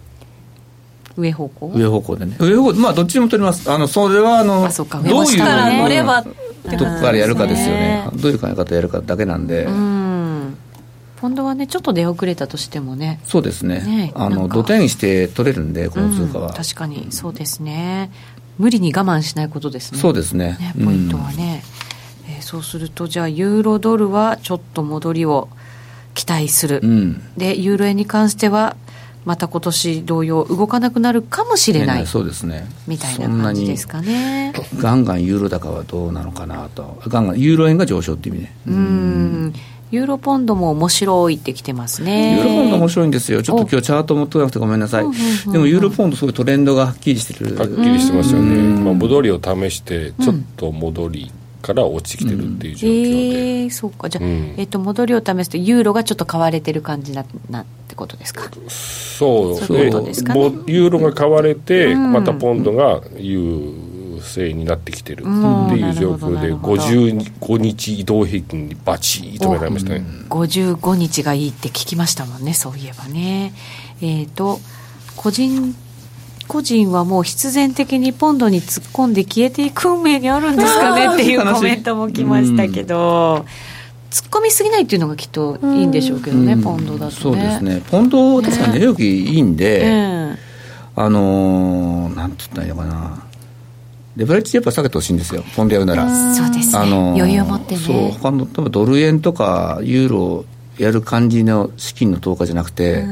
[1.18, 1.72] 上方向？
[1.76, 2.36] 上方向でね。
[2.40, 3.72] 上方向まあどっちでも取ります。
[3.72, 6.36] あのそれはあのどういう乗ればどこ
[6.78, 8.10] からやるかですよね。
[8.16, 9.64] どういう考え方やるかだけなんで。
[9.64, 9.95] うん
[11.26, 13.20] ポンドはねちょっと出遅れたとしてもね。
[13.24, 13.80] そうですね。
[13.80, 17.08] ねあの土手にして取れるんでこの通貨は、うん、確かに。
[17.10, 18.12] そうですね。
[18.60, 19.98] 無理に我慢しないことですね。
[19.98, 21.64] そうですね、ね、ポイントはね、
[22.28, 25.50] うん、えー、そうするとじゃあユーロドルはちょっと戻りを
[26.14, 28.78] 期待する、うん、でユーロ円に関しては
[29.26, 32.68] また今年同様動かなくなるかもしれない、ね、そうですね。
[32.86, 34.54] みたいな感じですかね。
[34.78, 37.02] ガンガンユーロ高はどうなのかなと。
[37.08, 38.56] ガンガンユーロ円が上昇っていう意味ね。
[38.68, 39.54] うん
[39.92, 42.38] ユーロポンドも面白いってきてますね。
[42.38, 43.44] ユーロポンド面白いんですよ。
[43.44, 45.06] ちょっと今日チャート持ってなくてごめんなさい、
[45.52, 47.56] でもユーロポンドすごいトレンドがはっきりしてる。
[47.56, 51.32] はっきりしてますよね、まあ、戻りを試してちょっと戻り、
[51.62, 53.06] から落ちてきてるっていう状況で、うん、
[53.64, 54.08] えー、そうか。
[54.08, 58.44] じゃあ、うん、えーと、戻りを試すとユーロがちょっと買われてる感じななってことですか？
[58.68, 59.58] そう。
[59.58, 63.74] そうですか、ね、ユーロが買われて、うん、またポンドが優
[64.34, 70.06] 勢になってきてるっていう状況で、55日移動平均にバチッとめられましたね。
[70.30, 73.54] 55日がいいって聞きましたもんねそういえばね。
[74.02, 74.60] えっ、ー、と
[75.16, 75.76] 個人
[76.48, 83.46] 個人はもう必然的にポンドに突っ込んで消えていく運命にあるんですかね っていうコメントも来ましたけど。
[84.16, 90.40] 突っ込みすぎないっていうのがきっといいんでしょうけどね、ポンドだと、ね、そうですね、ポンド、確かに値動きいいんで、ね、
[90.96, 93.25] あのー、なんて言ったらいいのかな、
[94.16, 96.36] レバレッジやっぱ下げてほしいんですよ、ポンドやるなら。
[96.36, 97.82] そうですね、あのー、余裕を持ってね。
[97.82, 100.46] そう、他の、多分ドル円とかユーロ
[100.78, 103.04] やる感じの資金の投下じゃなくて、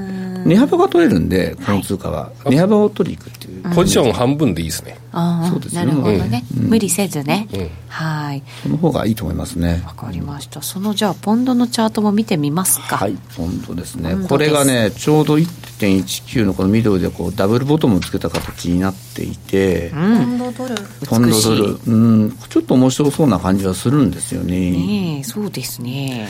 [0.46, 3.76] 値幅が取れるんで、この通貨は、値幅を取りにいくっていう。
[3.76, 4.98] ポジション半分でいいですね。
[5.12, 5.86] あそうですね。
[5.86, 6.44] なるほどね。
[6.54, 7.48] 無理せずね。
[7.88, 8.44] はい。
[8.64, 9.84] その方がいいと思いますね。
[9.86, 10.62] わかりました。
[10.62, 12.98] そのじゃあ、ポンドのチャートも見てみますか。
[12.98, 14.16] はい、ポンドですね。
[14.28, 20.76] これがね、ちょうど1.19のこのミドルでこうダブルボトムをつけた形になっていて、ポンドドル。
[21.08, 21.80] ポンドドル。
[21.86, 24.72] うん、ちょっと面白そうな感じはするんですよね。
[24.72, 26.28] ねそうですね。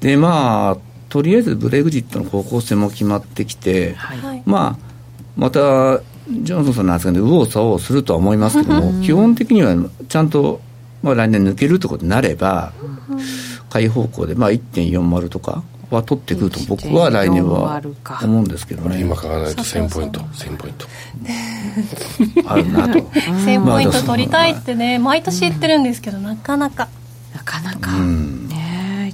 [0.00, 4.78] で、まあ、とりあえずブレグジットの方向性も決まってきて、はい、まあ、
[5.36, 5.98] また
[6.28, 9.74] ジョンソンさんの発言で右往左往するとは思いますけども、基本的には
[10.08, 10.60] ちゃんと
[11.02, 12.72] まあ、来年抜けるということになれば、
[13.70, 17.80] 買い方向で、まあ、1.40とかは取ってくると僕は来年は
[18.24, 19.00] 思うんですけどね。
[19.00, 20.86] 今買わないと1000ポイント1000ポイント。
[22.48, 22.98] あるなと。
[23.46, 26.88] 1000ポイント取りたいってね毎年言ってるんですけどなかなか。
[27.34, 28.45] なかなか、ね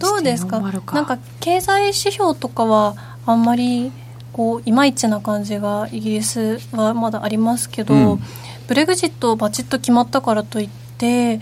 [0.03, 0.61] どうですか？
[0.61, 0.73] なん
[1.07, 3.91] か経済指標とかはあんまり
[4.33, 8.23] こういまいちな感じがイギリスはまだありますけど、うん、
[8.67, 11.41] ブレグジットバチッと決まったからといって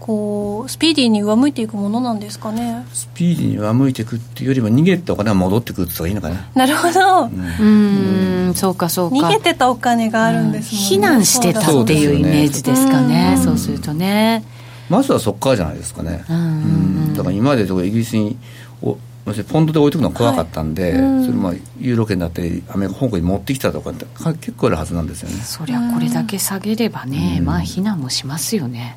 [0.00, 2.86] こうスピーディーに上向いていくものなんですかね？
[2.94, 6.48] スピーディーに上向いていくっていうよりも逃げたお金が戻ってくるっていいのかな。
[6.54, 7.24] なるほど。
[7.24, 8.54] うん。
[8.54, 9.16] そうかそうか。
[9.16, 13.38] 逃げてたお金があるんですもんね、避難してたっていうイメージですかね。
[13.44, 14.44] そうするとね。
[14.88, 16.24] まずはそこからじゃないですかね。
[16.30, 18.38] うんだから今までイギリスに
[18.80, 20.92] ポンドで置いとくのは怖かったんで、はい。
[20.92, 24.06] うん、それもユーロ圏だったりアメリカ香港に持ってきたとかって
[24.40, 25.36] 結構あるはずなんですよね。
[25.36, 28.96] そりゃこれだけ下げればね、うん、まあ避難もしますよね。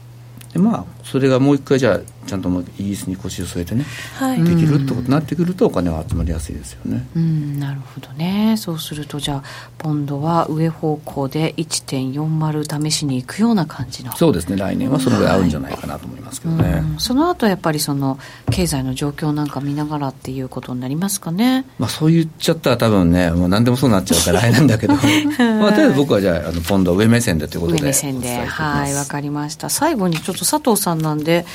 [0.54, 2.00] でまあそれがもう一回じゃあ
[2.32, 3.84] ちゃんとイギリスに腰を据えてね、
[4.18, 7.06] はい、できるってことになってくるとお金は集まりやすいですよね。
[7.14, 8.56] うんなるほどね。
[8.58, 9.44] そうするとじゃあ
[9.78, 14.16] ポンドは上方向で1.40試しにいくような感じの。
[14.16, 14.56] そうですね。
[14.56, 18.18] 来年はそのぐらい合うんじゃないかなと思いますけどね、はい、その後やっぱりその
[18.50, 21.66] 経済の状況なんか見ながらっていうことになりますかね。
[21.80, 24.94] まあそう言っちゃったら多分ねもう何でもそうなっちゃうからあれなんだけど。
[25.60, 28.46] まあとりあえず僕はじゃああのポンド上目線でということで上目線で。
[28.46, 29.70] はいわかりました。
[29.70, 31.46] 最後にちょっと佐藤さんなんで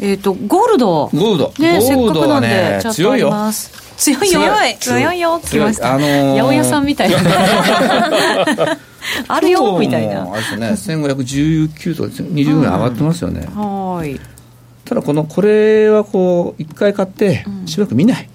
[0.00, 1.10] えっ、ー、と、ゴールド。
[1.12, 1.52] ゴールド。
[1.58, 3.70] ね、せっかくなんで、ちょっとあります。
[3.98, 4.40] 強いよ。
[4.40, 4.76] 強い。
[4.78, 5.40] 強いよ。
[5.42, 5.92] つきました。
[5.94, 7.18] あのー、八百屋さんみたいな。
[9.28, 10.22] あるよ、みたいな。
[10.22, 10.40] あれ
[10.70, 13.46] ですね、1519と20ぐらい上がってますよね。
[13.54, 14.18] うん、はい。
[14.86, 18.28] ただ、この、これはこう、一回買って、しばらく見ない。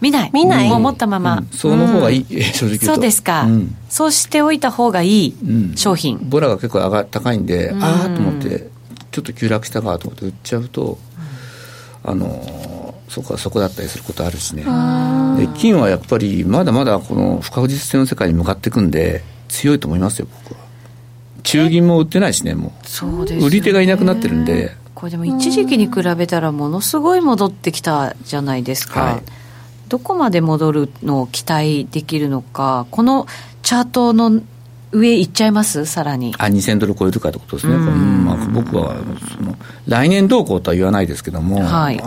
[0.00, 0.30] 見ない。
[0.34, 0.68] 見ない。
[0.68, 1.44] もう持ったまま。
[1.52, 3.46] その方がいい、正直そうですか。
[3.88, 5.34] そうしておいた方がいい
[5.76, 6.18] 商品。
[6.24, 8.68] ボラが結構上が高いんで、ああと思って、
[9.12, 10.98] ちょっと急落したかと思って売っちゃうと、
[12.04, 14.62] あのそこはそこだったりすることあるしね。
[14.62, 20.60] で金はやっぱりまだまだこの不確実性の世界に向かっていくんで強いと思いますよ僕は。
[21.42, 22.72] 中銀も売ってないしねも
[23.02, 23.24] う。
[23.24, 24.72] ね、売り手がいなくなってるんで。
[24.94, 29.22] これでも一時期に比べたらものすごい戻ってきたじゃないですか、はい、
[29.88, 32.86] どこまで戻るのを期待できるのか。
[32.90, 33.26] この
[33.62, 34.40] チャートの
[34.92, 35.86] 上行っちゃいます？
[35.86, 36.34] さらに。
[36.38, 38.94] あ2000ドル超えるかってことですね、まあ、僕は
[39.36, 39.56] その
[39.88, 42.00] 来年どうこうとは言わないですけども、はい、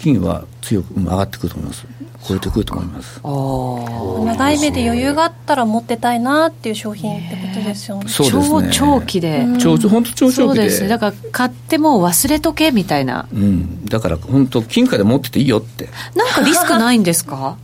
[0.00, 1.86] 金は強く上がってくると思います。
[2.24, 3.20] 超えてくると思います。
[3.20, 8.08] 長い目で余裕があったら持ってたいなっていう商品ってことですよね。
[8.08, 8.70] そうですね。
[8.72, 9.44] 超長期で。
[9.58, 17.12] 超本当超長期でそうですだから買っても忘れとけみたいな、うん、だから本当金貨で持ってていいよってなんかリスクないんで。
[17.12, 17.58] すか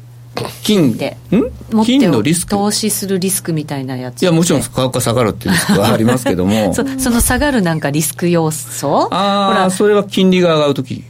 [0.68, 1.16] 金で
[1.84, 2.50] 金のリスク？
[2.50, 6.74] 投資するリスクみたいなやついやもちろん価格が下がるっていうリスクはありますけども。
[6.74, 9.08] そその下がるなんかリスク要素？
[9.10, 11.04] ああそれは金利が上がるとき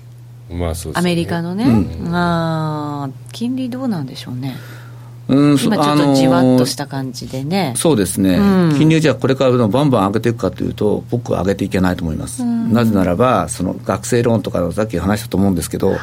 [0.48, 4.56] まあそう、ね、アメリカのね、うん、あ金利どうなんでしょうね。
[5.26, 15.98] うん、今ちょっとじわっとした感じでね、そうですね、うん、金利をじゃあこれからバンバン上げていくかというと僕は上げていけないと思います、うん、なぜならばその学生ローンとかさっき話したと思うんですけど、はい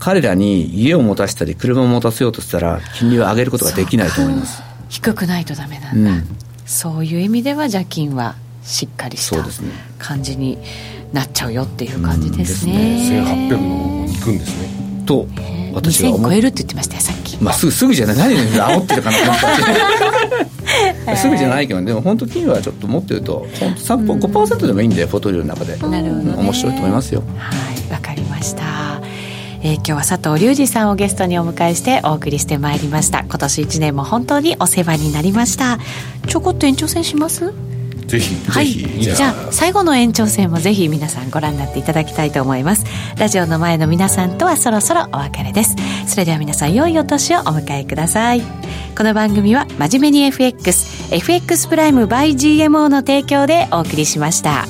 [0.00, 4.62] 彼らに家を持たせたり車を持たせようとしたら金利を上げることができないと思います。
[4.88, 6.26] 低くないとダメなんだ、うん、
[6.66, 8.34] そういう意味ではじゃあ金は
[8.64, 9.44] しっかりした
[9.98, 10.58] 感じに
[11.12, 13.20] なっちゃうよっていう感じですね,、うん、ですね。
[13.50, 14.68] 1800もいくんですね。
[15.06, 15.28] と
[15.74, 19.16] 私は超えるって言ってましたよさっき、まあ、すぐすぐじゃない何で煽ってるかな
[21.16, 25.76] すぐじゃないけどでも本当金はちょっと持ってると本当3 5%でもいいんでポートリオの中で。
[25.76, 27.22] なるほど、ね、面白いと思いますよ。
[27.36, 27.54] は
[27.88, 27.92] い。
[27.92, 29.00] わかりました
[29.62, 33.20] えー、今日は佐藤隆二さんをゲストにお迎えしてお送りしてまいりました。
[33.20, 35.78] 今年1年も本当にお世話になりました。
[36.26, 37.52] ちょこっと延長戦します？
[38.06, 38.66] ぜひはい。
[38.68, 42.84] じゃあ最後の延長戦もぜひ皆さんご覧になっていただきたいと思います。
[43.18, 45.76] ラジオの前の皆さんとはそろそろお別れです。
[46.06, 48.42] それでは皆さん良いお年をお迎えください。
[48.96, 54.66] この番組は真面目に FXFX プライム by GMO の提供でお送りしました